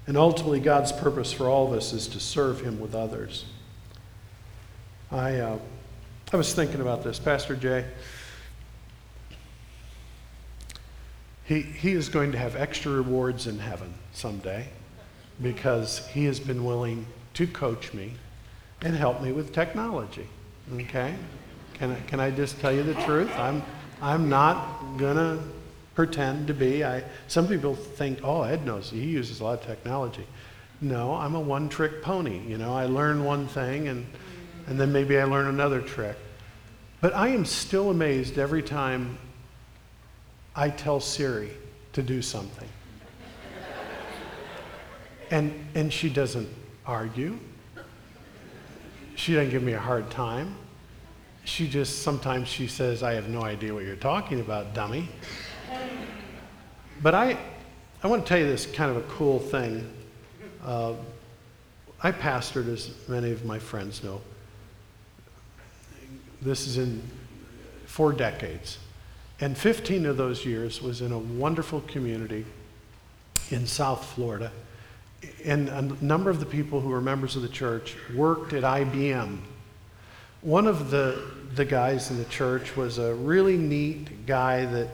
And 0.07 0.17
ultimately, 0.17 0.59
God's 0.59 0.91
purpose 0.91 1.31
for 1.31 1.47
all 1.47 1.67
of 1.67 1.73
us 1.73 1.93
is 1.93 2.07
to 2.09 2.19
serve 2.19 2.61
Him 2.61 2.79
with 2.79 2.95
others. 2.95 3.45
I, 5.11 5.35
uh, 5.37 5.59
I 6.31 6.37
was 6.37 6.53
thinking 6.53 6.81
about 6.81 7.03
this, 7.03 7.19
Pastor 7.19 7.55
Jay. 7.55 7.85
He, 11.43 11.61
he 11.61 11.91
is 11.91 12.07
going 12.07 12.31
to 12.31 12.37
have 12.37 12.55
extra 12.55 12.91
rewards 12.91 13.47
in 13.47 13.59
heaven 13.59 13.93
someday 14.13 14.67
because 15.41 16.07
he 16.07 16.25
has 16.25 16.39
been 16.39 16.63
willing 16.63 17.07
to 17.33 17.47
coach 17.47 17.93
me 17.93 18.13
and 18.81 18.95
help 18.95 19.21
me 19.21 19.31
with 19.31 19.53
technology. 19.53 20.27
Okay? 20.73 21.15
Can 21.73 21.91
I, 21.91 21.99
can 22.01 22.19
I 22.19 22.31
just 22.31 22.59
tell 22.59 22.71
you 22.71 22.83
the 22.83 22.93
truth? 23.05 23.31
I'm, 23.37 23.63
I'm 24.01 24.29
not 24.29 24.97
going 24.97 25.17
to 25.17 25.43
pretend 25.95 26.47
to 26.47 26.53
be. 26.53 26.83
I, 26.83 27.03
some 27.27 27.47
people 27.47 27.75
think, 27.75 28.19
oh, 28.23 28.43
Ed 28.43 28.65
knows, 28.65 28.89
he 28.89 29.01
uses 29.01 29.39
a 29.39 29.43
lot 29.43 29.59
of 29.59 29.65
technology. 29.65 30.25
No, 30.79 31.13
I'm 31.13 31.35
a 31.35 31.39
one 31.39 31.69
trick 31.69 32.01
pony. 32.01 32.39
You 32.47 32.57
know, 32.57 32.73
I 32.73 32.85
learn 32.85 33.23
one 33.23 33.47
thing 33.47 33.87
and, 33.87 34.05
and 34.67 34.79
then 34.79 34.91
maybe 34.91 35.19
I 35.19 35.25
learn 35.25 35.47
another 35.47 35.81
trick. 35.81 36.17
But 37.01 37.15
I 37.15 37.29
am 37.29 37.45
still 37.45 37.89
amazed 37.89 38.37
every 38.37 38.63
time 38.63 39.17
I 40.55 40.69
tell 40.69 40.99
Siri 40.99 41.51
to 41.93 42.03
do 42.03 42.21
something. 42.21 42.67
and, 45.29 45.53
and 45.75 45.91
she 45.91 46.09
doesn't 46.09 46.49
argue. 46.85 47.37
She 49.15 49.33
doesn't 49.33 49.51
give 49.51 49.63
me 49.63 49.73
a 49.73 49.79
hard 49.79 50.09
time. 50.09 50.55
She 51.43 51.67
just, 51.67 52.03
sometimes 52.03 52.47
she 52.47 52.67
says, 52.67 53.03
I 53.03 53.13
have 53.13 53.27
no 53.29 53.43
idea 53.43 53.73
what 53.73 53.83
you're 53.83 53.95
talking 53.95 54.39
about, 54.39 54.73
dummy. 54.73 55.09
But 57.01 57.15
I, 57.15 57.37
I 58.03 58.07
want 58.07 58.23
to 58.23 58.29
tell 58.29 58.37
you 58.37 58.45
this 58.45 58.65
kind 58.65 58.91
of 58.91 58.97
a 58.97 59.07
cool 59.09 59.39
thing. 59.39 59.91
Uh, 60.63 60.93
I 62.03 62.11
pastored, 62.11 62.67
as 62.67 62.91
many 63.07 63.31
of 63.31 63.45
my 63.45 63.59
friends 63.59 64.03
know. 64.03 64.21
This 66.41 66.67
is 66.67 66.77
in 66.77 67.01
four 67.85 68.13
decades. 68.13 68.79
And 69.39 69.57
15 69.57 70.05
of 70.05 70.17
those 70.17 70.45
years 70.45 70.81
was 70.81 71.01
in 71.01 71.11
a 71.11 71.17
wonderful 71.17 71.81
community 71.81 72.45
in 73.49 73.65
South 73.65 74.05
Florida. 74.05 74.51
And 75.43 75.69
a 75.69 75.81
number 76.03 76.29
of 76.29 76.39
the 76.39 76.45
people 76.45 76.81
who 76.81 76.89
were 76.89 77.01
members 77.01 77.35
of 77.35 77.41
the 77.41 77.49
church 77.49 77.95
worked 78.15 78.53
at 78.53 78.63
IBM. 78.63 79.39
One 80.41 80.65
of 80.65 80.89
the, 80.89 81.21
the 81.55 81.65
guys 81.65 82.09
in 82.09 82.17
the 82.17 82.25
church 82.25 82.75
was 82.75 82.97
a 82.97 83.13
really 83.13 83.57
neat 83.57 84.25
guy 84.25 84.65
that 84.65 84.87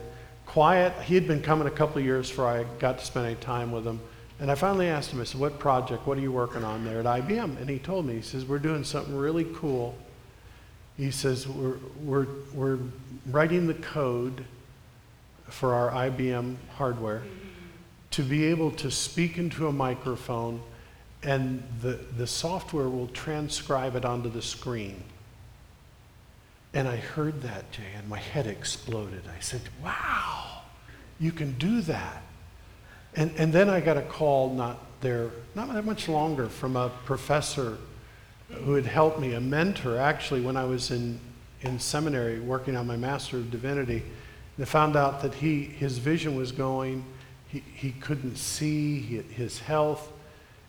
quiet. 0.44 0.92
He 1.02 1.14
had 1.14 1.26
been 1.26 1.40
coming 1.40 1.66
a 1.66 1.70
couple 1.70 2.02
years 2.02 2.28
before 2.28 2.46
I 2.46 2.64
got 2.78 2.98
to 2.98 3.04
spend 3.04 3.26
any 3.26 3.36
time 3.36 3.72
with 3.72 3.86
him. 3.86 3.98
And 4.40 4.50
I 4.50 4.54
finally 4.54 4.88
asked 4.88 5.10
him, 5.10 5.20
I 5.20 5.24
said, 5.24 5.40
What 5.40 5.58
project, 5.58 6.06
what 6.06 6.18
are 6.18 6.20
you 6.20 6.32
working 6.32 6.64
on 6.64 6.84
there 6.84 7.00
at 7.00 7.06
IBM? 7.06 7.60
And 7.60 7.68
he 7.68 7.78
told 7.78 8.06
me, 8.06 8.16
he 8.16 8.22
says, 8.22 8.44
We're 8.44 8.58
doing 8.58 8.84
something 8.84 9.16
really 9.16 9.46
cool. 9.54 9.96
He 10.96 11.10
says, 11.10 11.48
We're, 11.48 11.78
we're, 12.02 12.26
we're 12.52 12.78
writing 13.26 13.66
the 13.66 13.74
code 13.74 14.44
for 15.48 15.72
our 15.74 16.10
IBM 16.10 16.56
hardware 16.76 17.22
to 18.10 18.22
be 18.22 18.44
able 18.44 18.70
to 18.72 18.90
speak 18.90 19.38
into 19.38 19.66
a 19.66 19.72
microphone 19.72 20.60
and 21.22 21.62
the, 21.80 21.98
the 22.16 22.26
software 22.26 22.88
will 22.88 23.08
transcribe 23.08 23.96
it 23.96 24.04
onto 24.04 24.30
the 24.30 24.42
screen. 24.42 25.02
And 26.74 26.86
I 26.86 26.96
heard 26.96 27.42
that, 27.42 27.70
Jay, 27.72 27.92
and 27.96 28.08
my 28.08 28.18
head 28.18 28.46
exploded. 28.46 29.22
I 29.34 29.40
said, 29.40 29.62
wow, 29.82 30.62
you 31.18 31.32
can 31.32 31.52
do 31.58 31.80
that. 31.82 32.22
And, 33.14 33.32
and 33.36 33.52
then 33.52 33.70
I 33.70 33.80
got 33.80 33.96
a 33.96 34.02
call 34.02 34.54
not 34.54 34.78
there, 35.00 35.30
not 35.54 35.72
that 35.72 35.84
much 35.84 36.08
longer, 36.08 36.48
from 36.48 36.76
a 36.76 36.90
professor 37.04 37.78
who 38.50 38.74
had 38.74 38.86
helped 38.86 39.18
me, 39.18 39.34
a 39.34 39.40
mentor, 39.40 39.98
actually, 39.98 40.40
when 40.40 40.56
I 40.56 40.64
was 40.64 40.90
in, 40.90 41.18
in 41.62 41.78
seminary 41.78 42.40
working 42.40 42.76
on 42.76 42.86
my 42.86 42.96
Master 42.96 43.38
of 43.38 43.50
Divinity. 43.50 44.02
And 44.56 44.62
I 44.62 44.64
found 44.64 44.96
out 44.96 45.22
that 45.22 45.34
he, 45.34 45.62
his 45.64 45.98
vision 45.98 46.36
was 46.36 46.52
going, 46.52 47.04
he, 47.48 47.60
he 47.74 47.92
couldn't 47.92 48.36
see, 48.36 49.00
he, 49.00 49.16
his 49.18 49.58
health. 49.58 50.12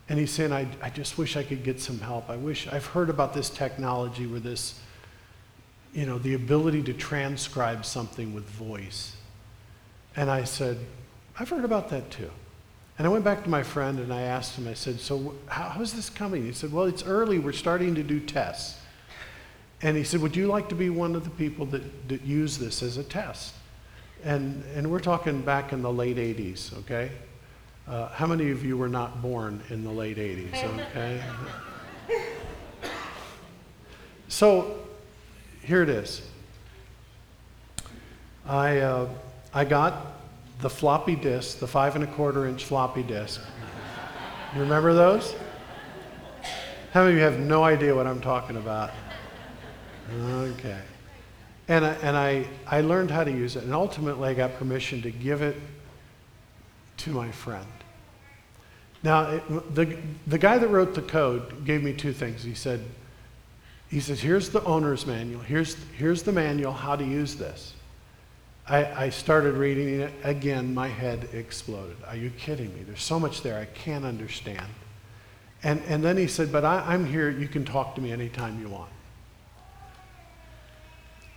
And 0.07 0.17
he's 0.17 0.31
saying, 0.31 0.53
I, 0.53 0.67
I 0.81 0.89
just 0.89 1.17
wish 1.17 1.37
I 1.37 1.43
could 1.43 1.63
get 1.63 1.79
some 1.79 1.99
help. 1.99 2.29
I 2.29 2.37
wish, 2.37 2.67
I've 2.67 2.85
heard 2.85 3.09
about 3.09 3.33
this 3.33 3.49
technology 3.49 4.25
where 4.25 4.39
this 4.39 4.79
you 5.93 6.05
know, 6.05 6.19
the 6.19 6.33
ability 6.33 6.83
to 6.83 6.93
transcribe 6.93 7.85
something 7.85 8.33
with 8.33 8.45
voice. 8.45 9.15
And 10.15 10.29
I 10.29 10.43
said, 10.43 10.77
I've 11.39 11.49
heard 11.49 11.65
about 11.65 11.89
that 11.89 12.11
too. 12.11 12.29
And 12.97 13.07
I 13.07 13.09
went 13.09 13.23
back 13.23 13.43
to 13.43 13.49
my 13.49 13.63
friend 13.63 13.99
and 13.99 14.13
I 14.13 14.21
asked 14.23 14.57
him, 14.57 14.67
I 14.67 14.73
said, 14.73 14.99
So 14.99 15.35
how, 15.47 15.69
how's 15.69 15.93
this 15.93 16.09
coming? 16.09 16.43
He 16.43 16.51
said, 16.51 16.73
Well, 16.73 16.85
it's 16.85 17.03
early. 17.03 17.39
We're 17.39 17.53
starting 17.53 17.95
to 17.95 18.03
do 18.03 18.19
tests. 18.19 18.77
And 19.81 19.95
he 19.95 20.03
said, 20.03 20.21
Would 20.21 20.35
you 20.35 20.47
like 20.47 20.67
to 20.69 20.75
be 20.75 20.89
one 20.89 21.15
of 21.15 21.23
the 21.23 21.29
people 21.29 21.65
that, 21.67 22.09
that 22.09 22.21
use 22.23 22.57
this 22.57 22.83
as 22.83 22.97
a 22.97 23.03
test? 23.03 23.53
And, 24.23 24.63
and 24.75 24.91
we're 24.91 24.99
talking 24.99 25.41
back 25.41 25.71
in 25.71 25.81
the 25.81 25.91
late 25.91 26.17
80s, 26.17 26.77
okay? 26.79 27.11
Uh, 27.87 28.09
how 28.09 28.27
many 28.27 28.51
of 28.51 28.65
you 28.65 28.77
were 28.77 28.89
not 28.89 29.21
born 29.21 29.61
in 29.69 29.85
the 29.85 29.91
late 29.91 30.17
80s, 30.17 30.63
okay? 30.65 31.23
so 34.27 34.77
here 35.63 35.83
it 35.83 35.89
is. 35.89 36.21
I, 38.45 38.79
uh, 38.79 39.09
I 39.53 39.65
got 39.65 40.13
the 40.61 40.69
floppy 40.69 41.15
disk, 41.15 41.59
the 41.59 41.67
five 41.67 41.95
and 41.95 42.03
a 42.03 42.07
quarter 42.07 42.47
inch 42.47 42.65
floppy 42.65 43.03
disk. 43.03 43.41
You 44.55 44.61
remember 44.61 44.93
those? 44.93 45.35
How 46.91 47.03
many 47.03 47.13
of 47.13 47.17
you 47.19 47.23
have 47.23 47.39
no 47.39 47.63
idea 47.63 47.93
what 47.93 48.07
I'm 48.07 48.19
talking 48.19 48.57
about? 48.57 48.89
Okay. 50.11 50.79
And, 51.67 51.85
I, 51.85 51.93
and 52.01 52.17
I, 52.17 52.47
I 52.65 52.81
learned 52.81 53.11
how 53.11 53.23
to 53.23 53.31
use 53.31 53.55
it. 53.55 53.63
And 53.63 53.73
ultimately, 53.73 54.29
I 54.29 54.33
got 54.33 54.55
permission 54.55 55.03
to 55.03 55.11
give 55.11 55.43
it 55.43 55.55
to 56.97 57.11
my 57.11 57.31
friend. 57.31 57.67
Now, 59.03 59.29
it, 59.29 59.75
the, 59.75 59.97
the 60.25 60.39
guy 60.39 60.57
that 60.57 60.67
wrote 60.67 60.95
the 60.95 61.03
code 61.03 61.63
gave 61.65 61.83
me 61.83 61.93
two 61.93 62.11
things. 62.11 62.43
He 62.43 62.55
said, 62.55 62.83
he 63.89 63.99
says, 63.99 64.19
here's 64.21 64.49
the 64.49 64.63
owner's 64.63 65.07
manual. 65.07 65.41
Here's, 65.41 65.75
here's 65.97 66.21
the 66.23 66.31
manual 66.31 66.71
how 66.71 66.95
to 66.95 67.03
use 67.03 67.35
this. 67.35 67.73
I, 68.67 69.05
I 69.05 69.09
started 69.09 69.55
reading 69.55 70.01
it. 70.01 70.13
Again, 70.23 70.75
my 70.75 70.87
head 70.87 71.29
exploded. 71.33 71.97
Are 72.07 72.15
you 72.15 72.29
kidding 72.29 72.71
me? 72.75 72.83
There's 72.83 73.01
so 73.01 73.19
much 73.19 73.41
there 73.41 73.59
I 73.59 73.65
can't 73.65 74.05
understand. 74.05 74.67
And, 75.63 75.81
and 75.87 76.03
then 76.03 76.17
he 76.17 76.27
said, 76.27 76.51
But 76.51 76.63
I, 76.63 76.83
I'm 76.87 77.05
here. 77.05 77.31
You 77.31 77.47
can 77.47 77.65
talk 77.65 77.95
to 77.95 78.01
me 78.01 78.11
anytime 78.11 78.61
you 78.61 78.69
want. 78.69 78.91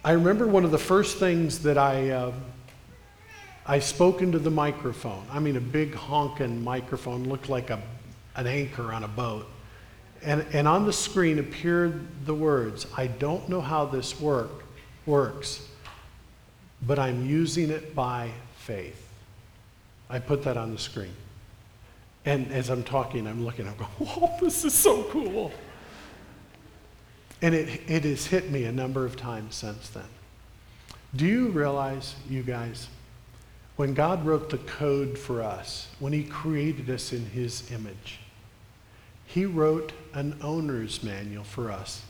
I 0.05 0.12
remember 0.12 0.47
one 0.47 0.65
of 0.65 0.73
the 0.73 0.79
first 0.79 1.19
things 1.19 1.61
that 1.61 1.79
I, 1.79 2.11
uh, 2.11 2.33
I 3.65 3.79
spoke 3.79 4.21
into 4.21 4.38
the 4.38 4.51
microphone. 4.51 5.25
I 5.31 5.38
mean, 5.38 5.57
a 5.57 5.61
big 5.61 5.95
honking 5.95 6.62
microphone 6.62 7.25
looked 7.25 7.49
like 7.49 7.71
a, 7.71 7.81
an 8.37 8.47
anchor 8.47 8.93
on 8.93 9.05
a 9.05 9.09
boat. 9.09 9.49
And, 10.25 10.47
and 10.53 10.69
on 10.69 10.87
the 10.87 10.93
screen 10.93 11.39
appeared 11.39 12.27
the 12.27 12.35
words, 12.35 12.87
I 12.97 13.09
don't 13.09 13.49
know 13.49 13.61
how 13.61 13.87
this 13.87 14.21
work, 14.21 14.65
works, 15.05 15.69
but 16.87 16.99
I'm 16.99 17.27
using 17.27 17.71
it 17.71 17.95
by 17.95 18.31
faith. 18.59 19.09
I 20.09 20.19
put 20.21 20.45
that 20.45 20.57
on 20.57 20.73
the 20.73 20.79
screen. 20.79 21.15
And 22.25 22.53
as 22.53 22.71
I'm 22.71 22.85
talking, 22.85 23.27
I'm 23.27 23.45
looking, 23.45 23.67
I'm 23.67 23.77
going, 23.77 23.91
whoa, 23.99 24.37
this 24.41 24.65
is 24.65 24.75
so 24.75 25.03
cool. 25.05 25.53
And 27.41 27.55
it, 27.55 27.81
it 27.89 28.05
has 28.05 28.27
hit 28.27 28.51
me 28.51 28.65
a 28.65 28.73
number 28.73 29.05
of 29.05 29.17
times 29.17 29.57
since 29.57 29.89
then. 29.89 30.05
Do 31.17 31.27
you 31.27 31.49
realize, 31.49 32.15
you 32.31 32.43
guys, 32.43 32.89
when 33.77 33.95
God 33.95 34.25
wrote 34.25 34.49
the 34.49 34.59
code 34.59 35.19
for 35.19 35.43
us, 35.43 35.89
when 35.99 36.13
He 36.13 36.23
created 36.23 36.89
us 36.89 37.13
in 37.13 37.27
His 37.27 37.71
image, 37.73 38.21
He 39.33 39.47
wrote 39.47 39.92
an 40.12 40.37
owner's 40.42 41.03
manual 41.03 41.45
for 41.45 41.71
us. 41.71 42.03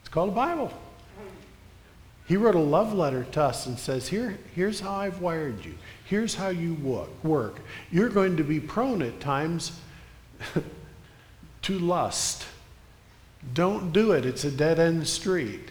It's 0.00 0.08
called 0.08 0.30
a 0.30 0.32
Bible. 0.32 0.72
He 2.26 2.38
wrote 2.38 2.54
a 2.54 2.60
love 2.60 2.94
letter 2.94 3.24
to 3.32 3.42
us 3.42 3.66
and 3.66 3.78
says, 3.78 4.08
Here, 4.08 4.38
here's 4.54 4.80
how 4.80 4.94
I've 4.94 5.20
wired 5.20 5.62
you. 5.62 5.74
Here's 6.06 6.34
how 6.34 6.48
you 6.48 6.72
work. 7.22 7.60
You're 7.92 8.08
going 8.08 8.38
to 8.38 8.44
be 8.44 8.60
prone 8.60 9.02
at 9.02 9.20
times 9.20 9.78
to 11.62 11.78
lust. 11.78 12.46
Don't 13.52 13.92
do 13.92 14.12
it, 14.12 14.24
it's 14.24 14.44
a 14.44 14.50
dead 14.50 14.78
end 14.78 15.06
street. 15.06 15.70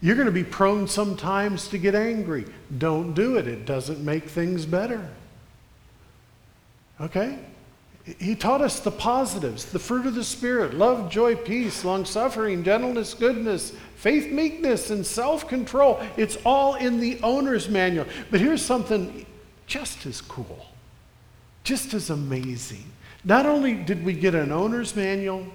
You're 0.00 0.16
going 0.16 0.26
to 0.26 0.32
be 0.32 0.44
prone 0.44 0.88
sometimes 0.88 1.68
to 1.68 1.76
get 1.76 1.94
angry. 1.94 2.46
Don't 2.78 3.12
do 3.12 3.36
it, 3.36 3.46
it 3.46 3.66
doesn't 3.66 4.02
make 4.02 4.24
things 4.24 4.64
better. 4.64 5.06
Okay? 6.98 7.38
He 8.04 8.36
taught 8.36 8.60
us 8.60 8.80
the 8.80 8.90
positives, 8.90 9.64
the 9.64 9.78
fruit 9.78 10.04
of 10.04 10.14
the 10.14 10.24
Spirit 10.24 10.74
love, 10.74 11.10
joy, 11.10 11.36
peace, 11.36 11.84
long 11.84 12.04
suffering, 12.04 12.62
gentleness, 12.62 13.14
goodness, 13.14 13.72
faith, 13.96 14.30
meekness, 14.30 14.90
and 14.90 15.06
self 15.06 15.48
control. 15.48 16.00
It's 16.18 16.36
all 16.44 16.74
in 16.74 17.00
the 17.00 17.18
owner's 17.22 17.68
manual. 17.68 18.06
But 18.30 18.40
here's 18.40 18.62
something 18.62 19.24
just 19.66 20.04
as 20.04 20.20
cool, 20.20 20.66
just 21.62 21.94
as 21.94 22.10
amazing. 22.10 22.84
Not 23.24 23.46
only 23.46 23.72
did 23.72 24.04
we 24.04 24.12
get 24.12 24.34
an 24.34 24.52
owner's 24.52 24.94
manual 24.94 25.46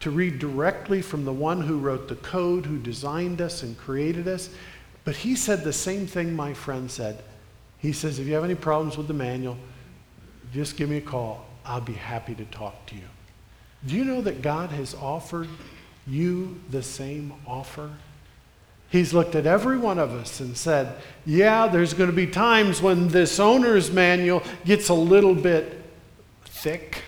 to 0.00 0.10
read 0.10 0.38
directly 0.38 1.00
from 1.00 1.24
the 1.24 1.32
one 1.32 1.62
who 1.62 1.78
wrote 1.78 2.08
the 2.08 2.16
code, 2.16 2.66
who 2.66 2.78
designed 2.78 3.40
us 3.40 3.62
and 3.62 3.76
created 3.78 4.28
us, 4.28 4.50
but 5.04 5.16
he 5.16 5.34
said 5.34 5.64
the 5.64 5.72
same 5.72 6.06
thing 6.06 6.36
my 6.36 6.52
friend 6.52 6.90
said. 6.90 7.22
He 7.78 7.92
says, 7.94 8.18
if 8.18 8.26
you 8.26 8.34
have 8.34 8.44
any 8.44 8.54
problems 8.54 8.98
with 8.98 9.08
the 9.08 9.14
manual, 9.14 9.56
just 10.52 10.76
give 10.76 10.90
me 10.90 10.98
a 10.98 11.02
call. 11.02 11.46
I'll 11.64 11.80
be 11.80 11.92
happy 11.92 12.34
to 12.34 12.44
talk 12.46 12.86
to 12.86 12.94
you. 12.94 13.08
Do 13.86 13.96
you 13.96 14.04
know 14.04 14.20
that 14.22 14.42
God 14.42 14.70
has 14.70 14.94
offered 14.94 15.48
you 16.06 16.60
the 16.70 16.82
same 16.82 17.32
offer? 17.46 17.90
He's 18.90 19.14
looked 19.14 19.36
at 19.36 19.46
every 19.46 19.78
one 19.78 19.98
of 19.98 20.12
us 20.12 20.40
and 20.40 20.56
said, 20.56 20.96
Yeah, 21.24 21.68
there's 21.68 21.94
going 21.94 22.10
to 22.10 22.16
be 22.16 22.26
times 22.26 22.82
when 22.82 23.08
this 23.08 23.38
owner's 23.38 23.90
manual 23.90 24.42
gets 24.64 24.88
a 24.88 24.94
little 24.94 25.34
bit 25.34 25.82
thick, 26.44 27.04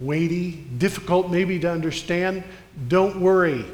weighty, 0.00 0.52
difficult 0.78 1.30
maybe 1.30 1.58
to 1.60 1.70
understand. 1.70 2.42
Don't 2.88 3.20
worry. 3.20 3.64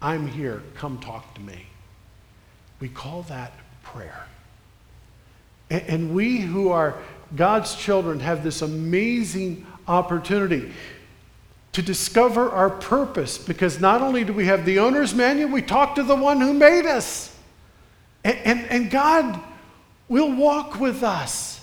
I'm 0.00 0.28
here. 0.28 0.62
Come 0.74 0.98
talk 0.98 1.34
to 1.34 1.40
me. 1.40 1.66
We 2.78 2.88
call 2.88 3.22
that 3.22 3.52
prayer. 3.82 4.26
And 5.70 6.14
we 6.14 6.38
who 6.38 6.70
are 6.70 6.98
God's 7.36 7.74
children 7.74 8.20
have 8.20 8.42
this 8.42 8.62
amazing 8.62 9.66
opportunity 9.86 10.72
to 11.72 11.82
discover 11.82 12.50
our 12.50 12.70
purpose 12.70 13.38
because 13.38 13.80
not 13.80 14.02
only 14.02 14.24
do 14.24 14.32
we 14.32 14.46
have 14.46 14.64
the 14.64 14.78
owner's 14.78 15.14
manual, 15.14 15.50
we 15.50 15.62
talk 15.62 15.94
to 15.96 16.02
the 16.02 16.16
one 16.16 16.40
who 16.40 16.52
made 16.52 16.86
us. 16.86 17.34
And, 18.24 18.38
and, 18.38 18.60
and 18.66 18.90
God 18.90 19.40
will 20.08 20.34
walk 20.34 20.80
with 20.80 21.02
us, 21.02 21.60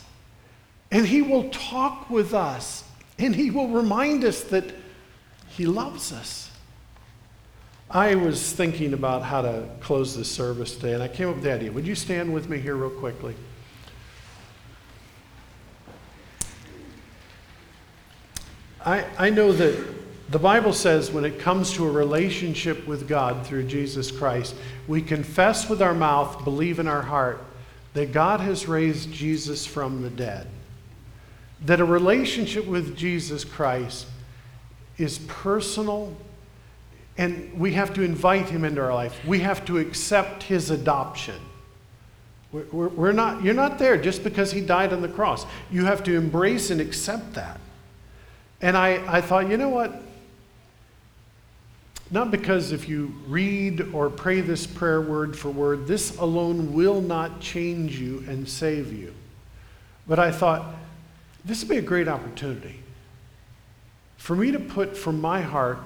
and 0.91 1.06
He 1.06 1.21
will 1.21 1.49
talk 1.49 2.10
with 2.10 2.34
us, 2.34 2.84
and 3.17 3.36
He 3.36 3.49
will 3.49 3.67
remind 3.67 4.23
us 4.23 4.41
that 4.45 4.65
He 5.49 5.65
loves 5.65 6.12
us. 6.12 6.51
I 7.89 8.15
was 8.15 8.51
thinking 8.51 8.93
about 8.93 9.23
how 9.23 9.41
to 9.41 9.67
close 9.82 10.15
this 10.15 10.32
service 10.32 10.75
today, 10.75 10.93
and 10.93 11.04
I 11.04 11.08
came 11.08 11.30
up 11.30 11.36
with 11.36 11.43
the 11.43 11.54
idea. 11.54 11.71
Would 11.71 11.88
you 11.88 11.95
stand 11.95 12.34
with 12.34 12.49
me 12.49 12.60
here, 12.60 12.75
real 12.75 12.89
quickly? 12.89 13.36
I, 18.86 19.06
I 19.17 19.30
know 19.32 19.52
that 19.52 19.95
the 20.30 20.39
Bible 20.39 20.71
says 20.71 21.12
when 21.12 21.26
it 21.26 21.39
comes 21.39 21.74
to 21.74 21.88
a 21.88 21.91
relationship 21.91 22.88
with 22.88 23.08
God 23.08 23.45
through 23.45 23.63
Jesus 23.63 24.12
Christ, 24.12 24.56
we 24.88 25.02
confess 25.02 25.67
with 25.67 25.82
our 25.82 25.93
mouth, 25.93 26.43
believe 26.43 26.80
in 26.80 26.88
our 26.88 27.02
heart 27.02 27.43
that 27.93 28.12
God 28.12 28.41
has 28.41 28.67
raised 28.67 29.12
Jesus 29.12 29.65
from 29.65 30.02
the 30.02 30.10
dead. 30.10 30.48
That 31.65 31.80
a 31.80 31.86
relationship 31.86 32.67
with 32.67 32.95
Jesus 32.95 33.43
Christ 33.43 34.06
is 34.98 35.17
personal, 35.19 36.15
and 37.17 37.58
we 37.58 37.74
have 37.74 37.93
to 37.95 38.02
invite 38.02 38.50
him 38.50 38.65
into 38.65 38.82
our 38.82 38.93
life. 38.93 39.17
We 39.26 39.39
have 39.39 39.65
to 39.65 39.78
accept 39.78 40.43
his 40.43 40.69
adoption. 40.69 41.39
We're, 42.52 42.89
we're 42.89 43.12
not, 43.13 43.43
you're 43.43 43.54
not 43.54 43.80
there 43.80 43.98
just 43.98 44.24
because 44.24 44.52
he 44.52 44.62
died 44.62 44.93
on 44.93 45.02
the 45.02 45.08
cross. 45.08 45.45
You 45.71 45.86
have 45.86 46.04
to 46.04 46.15
embrace 46.15 46.69
and 46.69 46.82
accept 46.82 47.34
that. 47.34 47.60
And 48.61 48.77
I, 48.77 49.17
I 49.17 49.21
thought, 49.21 49.49
you 49.49 49.57
know 49.57 49.69
what? 49.69 50.01
Not 52.11 52.31
because 52.31 52.71
if 52.71 52.87
you 52.87 53.13
read 53.27 53.81
or 53.93 54.09
pray 54.09 54.41
this 54.41 54.67
prayer 54.67 55.01
word 55.01 55.37
for 55.37 55.49
word, 55.49 55.87
this 55.87 56.17
alone 56.17 56.73
will 56.73 57.01
not 57.01 57.39
change 57.39 57.99
you 57.99 58.23
and 58.27 58.47
save 58.47 58.93
you. 58.93 59.13
But 60.07 60.19
I 60.19 60.31
thought, 60.31 60.75
this 61.43 61.61
would 61.61 61.69
be 61.69 61.77
a 61.77 61.81
great 61.81 62.07
opportunity 62.07 62.79
for 64.17 64.35
me 64.35 64.51
to 64.51 64.59
put 64.59 64.95
from 64.95 65.19
my 65.19 65.41
heart 65.41 65.79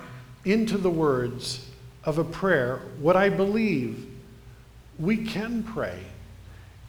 into 0.46 0.78
the 0.78 0.90
words 0.90 1.66
of 2.04 2.18
a 2.18 2.24
prayer 2.24 2.82
what 3.00 3.16
I 3.16 3.30
believe 3.30 4.06
we 4.98 5.26
can 5.26 5.64
pray. 5.64 6.00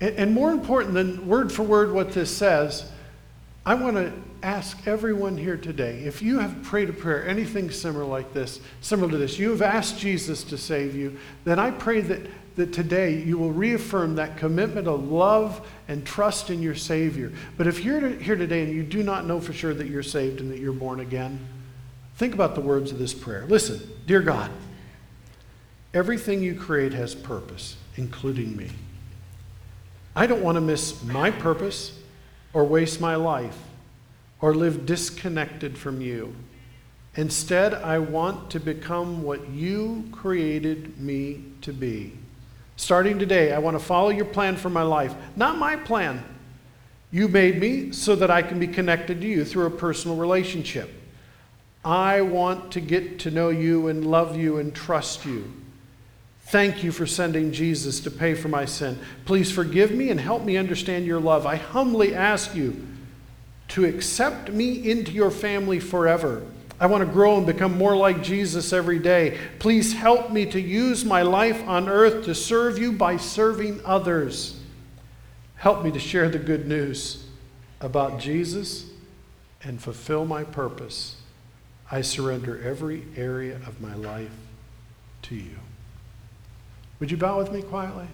And, 0.00 0.14
and 0.16 0.34
more 0.34 0.50
important 0.50 0.94
than 0.94 1.26
word 1.26 1.52
for 1.52 1.62
word 1.62 1.92
what 1.92 2.12
this 2.12 2.36
says, 2.36 2.90
I 3.66 3.74
want 3.74 3.96
to 3.96 4.12
ask 4.42 4.87
everyone 4.87 5.37
here 5.37 5.57
today 5.57 6.05
if 6.05 6.22
you 6.22 6.38
have 6.38 6.62
prayed 6.62 6.88
a 6.88 6.92
prayer, 6.92 7.26
anything 7.26 7.70
similar 7.70 8.05
like 8.05 8.33
this, 8.33 8.61
similar 8.81 9.11
to 9.11 9.18
this, 9.18 9.38
you 9.38 9.50
have 9.50 9.62
asked 9.62 9.98
Jesus 9.98 10.44
to 10.44 10.59
save 10.59 10.94
you, 10.94 11.18
then 11.44 11.59
I 11.59 11.70
pray 11.70 12.00
that, 12.00 12.20
that 12.57 12.72
today 12.72 13.22
you 13.22 13.38
will 13.38 13.53
reaffirm 13.53 14.16
that 14.16 14.37
commitment 14.37 14.88
of 14.88 15.08
love 15.08 15.67
and 15.88 16.06
trust 16.06 16.50
in 16.50 16.62
your 16.62 16.75
Savior. 16.75 17.33
But 17.56 17.67
if 17.67 17.85
you're 17.85 18.08
here 18.08 18.37
today 18.37 18.62
and 18.62 18.73
you 18.73 18.83
do 18.83 19.02
not 19.02 19.27
know 19.27 19.40
for 19.40 19.52
sure 19.52 19.75
that 19.75 19.87
you're 19.87 20.02
saved 20.02 20.40
and 20.40 20.50
that 20.50 20.58
you're 20.58 20.73
born 20.73 21.00
again, 21.00 21.38
think 22.17 22.35
about 22.35 22.54
the 22.54 22.60
words 22.60 22.92
of 22.92 22.98
this 22.98 23.14
prayer. 23.14 23.46
Listen, 23.46 23.81
dear 24.06 24.21
God, 24.21 24.50
everything 25.94 26.42
you 26.42 26.54
create 26.54 26.92
has 26.92 27.14
purpose, 27.14 27.77
including 27.96 28.56
me. 28.56 28.71
I 30.17 30.27
don't 30.27 30.42
want 30.42 30.56
to 30.56 30.60
miss 30.60 31.02
my 31.04 31.31
purpose 31.31 31.98
or 32.52 32.64
waste 32.64 33.00
my 33.00 33.14
life 33.14 33.56
or 34.40 34.54
live 34.54 34.86
disconnected 34.86 35.76
from 35.76 36.00
you. 36.00 36.34
Instead, 37.16 37.74
I 37.74 37.98
want 37.98 38.50
to 38.50 38.60
become 38.60 39.22
what 39.22 39.48
you 39.50 40.08
created 40.12 40.98
me 40.98 41.44
to 41.62 41.72
be. 41.72 42.12
Starting 42.76 43.18
today, 43.18 43.52
I 43.52 43.58
want 43.58 43.78
to 43.78 43.84
follow 43.84 44.08
your 44.08 44.24
plan 44.24 44.56
for 44.56 44.70
my 44.70 44.82
life, 44.82 45.14
not 45.36 45.58
my 45.58 45.76
plan. 45.76 46.24
You 47.10 47.28
made 47.28 47.60
me 47.60 47.92
so 47.92 48.14
that 48.16 48.30
I 48.30 48.40
can 48.40 48.58
be 48.58 48.68
connected 48.68 49.20
to 49.20 49.26
you 49.26 49.44
through 49.44 49.66
a 49.66 49.70
personal 49.70 50.16
relationship. 50.16 50.90
I 51.84 52.20
want 52.20 52.72
to 52.72 52.80
get 52.80 53.18
to 53.20 53.30
know 53.30 53.48
you 53.48 53.88
and 53.88 54.06
love 54.06 54.36
you 54.36 54.58
and 54.58 54.74
trust 54.74 55.26
you. 55.26 55.52
Thank 56.44 56.82
you 56.82 56.92
for 56.92 57.06
sending 57.06 57.52
Jesus 57.52 58.00
to 58.00 58.10
pay 58.10 58.34
for 58.34 58.48
my 58.48 58.64
sin. 58.64 58.98
Please 59.24 59.50
forgive 59.50 59.92
me 59.92 60.10
and 60.10 60.20
help 60.20 60.44
me 60.44 60.56
understand 60.56 61.06
your 61.06 61.20
love. 61.20 61.46
I 61.46 61.56
humbly 61.56 62.14
ask 62.14 62.54
you 62.54 62.86
to 63.71 63.85
accept 63.85 64.50
me 64.50 64.90
into 64.90 65.12
your 65.12 65.31
family 65.31 65.81
forever. 65.81 66.42
I 66.79 66.87
want 66.87 67.06
to 67.06 67.12
grow 67.12 67.37
and 67.37 67.46
become 67.46 67.77
more 67.77 67.94
like 67.94 68.23
Jesus 68.23 68.73
every 68.73 68.98
day. 68.98 69.38
Please 69.58 69.92
help 69.92 70.31
me 70.31 70.46
to 70.46 70.60
use 70.60 71.04
my 71.04 71.23
life 71.23 71.62
on 71.68 71.88
earth 71.88 72.25
to 72.25 72.35
serve 72.35 72.79
you 72.79 72.92
by 72.92 73.18
serving 73.18 73.81
others. 73.85 74.58
Help 75.56 75.85
me 75.85 75.90
to 75.90 75.98
share 75.98 76.31
the 76.31 76.38
good 76.38 76.66
news 76.66 77.27
about 77.81 78.18
Jesus 78.18 78.87
and 79.62 79.81
fulfill 79.81 80.25
my 80.25 80.42
purpose. 80.42 81.16
I 81.90 82.00
surrender 82.00 82.62
every 82.62 83.04
area 83.14 83.56
of 83.66 83.81
my 83.81 83.94
life 83.94 84.31
to 85.23 85.35
you. 85.35 85.56
Would 86.98 87.10
you 87.10 87.18
bow 87.18 87.37
with 87.37 87.52
me 87.52 87.60
quietly? 87.60 88.06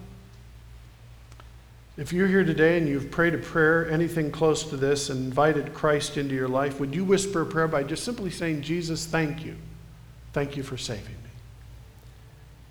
If 1.97 2.13
you're 2.13 2.27
here 2.27 2.43
today 2.43 2.77
and 2.77 2.87
you've 2.87 3.09
prayed 3.09 3.33
a 3.33 3.39
prayer, 3.39 3.89
anything 3.89 4.31
close 4.31 4.63
to 4.69 4.77
this, 4.77 5.09
and 5.09 5.25
invited 5.25 5.73
Christ 5.73 6.15
into 6.17 6.35
your 6.35 6.47
life, 6.47 6.79
would 6.79 6.93
you 6.93 7.03
whisper 7.03 7.41
a 7.41 7.45
prayer 7.45 7.67
by 7.67 7.81
just 7.81 8.03
simply 8.03 8.29
saying, 8.29 8.61
Jesus, 8.61 9.07
thank 9.07 9.43
you. 9.43 9.55
Thank 10.31 10.55
you 10.55 10.61
for 10.61 10.77
saving 10.77 11.05
me. 11.05 11.29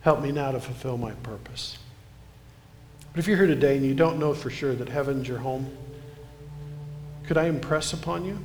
Help 0.03 0.21
me 0.21 0.31
now 0.31 0.53
to 0.53 0.61
fulfill 0.61 0.97
my 0.97 1.11
purpose. 1.11 1.77
But 3.13 3.19
if 3.19 3.27
you're 3.27 3.37
here 3.37 3.49
today 3.49 3.77
and 3.77 3.85
you 3.85 3.95
don't 3.95 4.21
know 4.21 4.33
for 4.33 4.49
sure 4.49 4.77
that 4.77 4.89
heaven's 4.89 5.27
your 5.27 5.39
home, 5.39 5.77
could 7.25 7.37
I 7.37 7.47
impress 7.47 7.93
upon 7.93 8.25
you 8.25 8.39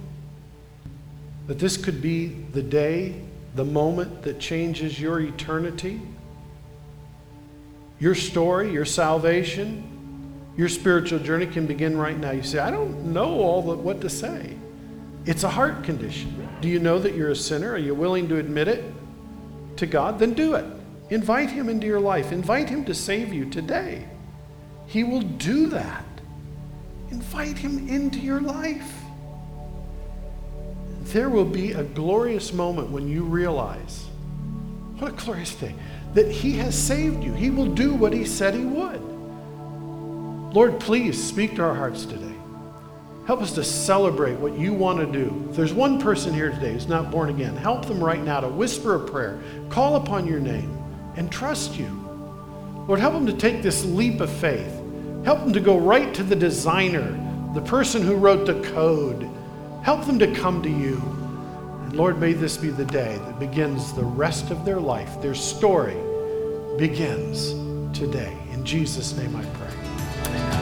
that 1.45 1.59
this 1.59 1.77
could 1.77 2.01
be 2.01 2.29
the 2.53 2.63
day, 2.63 3.21
the 3.53 3.65
moment 3.65 4.23
that 4.23 4.39
changes 4.39 4.99
your 4.99 5.19
eternity? 5.19 6.01
Your 7.99 8.15
story, 8.15 8.71
your 8.71 8.85
salvation, 8.85 9.90
your 10.57 10.69
spiritual 10.69 11.19
journey 11.19 11.47
can 11.47 11.65
begin 11.65 11.97
right 11.97 12.17
now. 12.17 12.31
You 12.31 12.43
say, 12.43 12.59
I 12.59 12.71
don't 12.71 13.13
know 13.13 13.39
all 13.39 13.61
the, 13.61 13.75
what 13.75 14.01
to 14.01 14.09
say. 14.09 14.57
It's 15.25 15.43
a 15.43 15.49
heart 15.49 15.83
condition. 15.83 16.47
Do 16.61 16.67
you 16.67 16.79
know 16.79 16.99
that 16.99 17.15
you're 17.15 17.29
a 17.29 17.35
sinner? 17.35 17.71
Are 17.71 17.77
you 17.77 17.95
willing 17.95 18.27
to 18.29 18.37
admit 18.37 18.67
it 18.67 18.83
to 19.77 19.85
God? 19.85 20.19
Then 20.19 20.33
do 20.33 20.55
it. 20.55 20.65
Invite 21.09 21.49
Him 21.49 21.69
into 21.69 21.87
your 21.87 21.99
life. 21.99 22.31
Invite 22.31 22.69
Him 22.69 22.85
to 22.85 22.93
save 22.93 23.33
you 23.33 23.49
today. 23.49 24.07
He 24.87 25.03
will 25.03 25.21
do 25.21 25.67
that. 25.67 26.05
Invite 27.11 27.57
Him 27.57 27.87
into 27.87 28.19
your 28.19 28.41
life. 28.41 28.93
There 31.03 31.29
will 31.29 31.45
be 31.45 31.73
a 31.73 31.83
glorious 31.83 32.53
moment 32.53 32.89
when 32.89 33.07
you 33.07 33.23
realize 33.23 34.05
what 34.97 35.11
a 35.11 35.15
glorious 35.25 35.51
thing 35.51 35.77
that 36.13 36.29
He 36.31 36.53
has 36.57 36.77
saved 36.77 37.23
you. 37.23 37.33
He 37.33 37.49
will 37.49 37.73
do 37.73 37.93
what 37.93 38.13
He 38.13 38.25
said 38.25 38.53
He 38.53 38.65
would. 38.65 39.10
Lord, 40.53 40.81
please 40.81 41.21
speak 41.21 41.55
to 41.55 41.63
our 41.63 41.73
hearts 41.73 42.05
today. 42.05 42.35
Help 43.25 43.41
us 43.41 43.53
to 43.53 43.63
celebrate 43.63 44.37
what 44.37 44.57
you 44.57 44.73
want 44.73 44.99
to 44.99 45.05
do. 45.05 45.47
If 45.49 45.55
there's 45.55 45.73
one 45.73 46.01
person 46.01 46.33
here 46.33 46.49
today 46.49 46.73
who's 46.73 46.87
not 46.87 47.09
born 47.09 47.29
again, 47.29 47.55
help 47.55 47.85
them 47.85 48.03
right 48.03 48.21
now 48.21 48.41
to 48.41 48.49
whisper 48.49 48.95
a 48.95 48.99
prayer, 48.99 49.41
call 49.69 49.95
upon 49.95 50.27
your 50.27 50.41
name, 50.41 50.77
and 51.15 51.31
trust 51.31 51.77
you. 51.77 51.87
Lord, 52.85 52.99
help 52.99 53.13
them 53.13 53.25
to 53.27 53.33
take 53.33 53.61
this 53.61 53.85
leap 53.85 54.19
of 54.19 54.29
faith. 54.29 54.81
Help 55.23 55.39
them 55.39 55.53
to 55.53 55.61
go 55.61 55.77
right 55.77 56.13
to 56.15 56.23
the 56.23 56.35
designer, 56.35 57.17
the 57.53 57.61
person 57.61 58.01
who 58.01 58.15
wrote 58.15 58.45
the 58.45 58.59
code. 58.71 59.29
Help 59.83 60.05
them 60.05 60.19
to 60.19 60.33
come 60.33 60.61
to 60.63 60.69
you. 60.69 60.97
And 61.83 61.95
Lord, 61.95 62.19
may 62.19 62.33
this 62.33 62.57
be 62.57 62.69
the 62.69 62.85
day 62.85 63.17
that 63.17 63.39
begins 63.39 63.93
the 63.93 64.03
rest 64.03 64.51
of 64.51 64.65
their 64.65 64.81
life. 64.81 65.21
Their 65.21 65.35
story 65.35 65.95
begins 66.77 67.51
today. 67.97 68.35
In 68.51 68.65
Jesus' 68.65 69.15
name 69.15 69.33
I 69.35 69.45
pray. 69.45 69.60
Amen. 70.27 70.60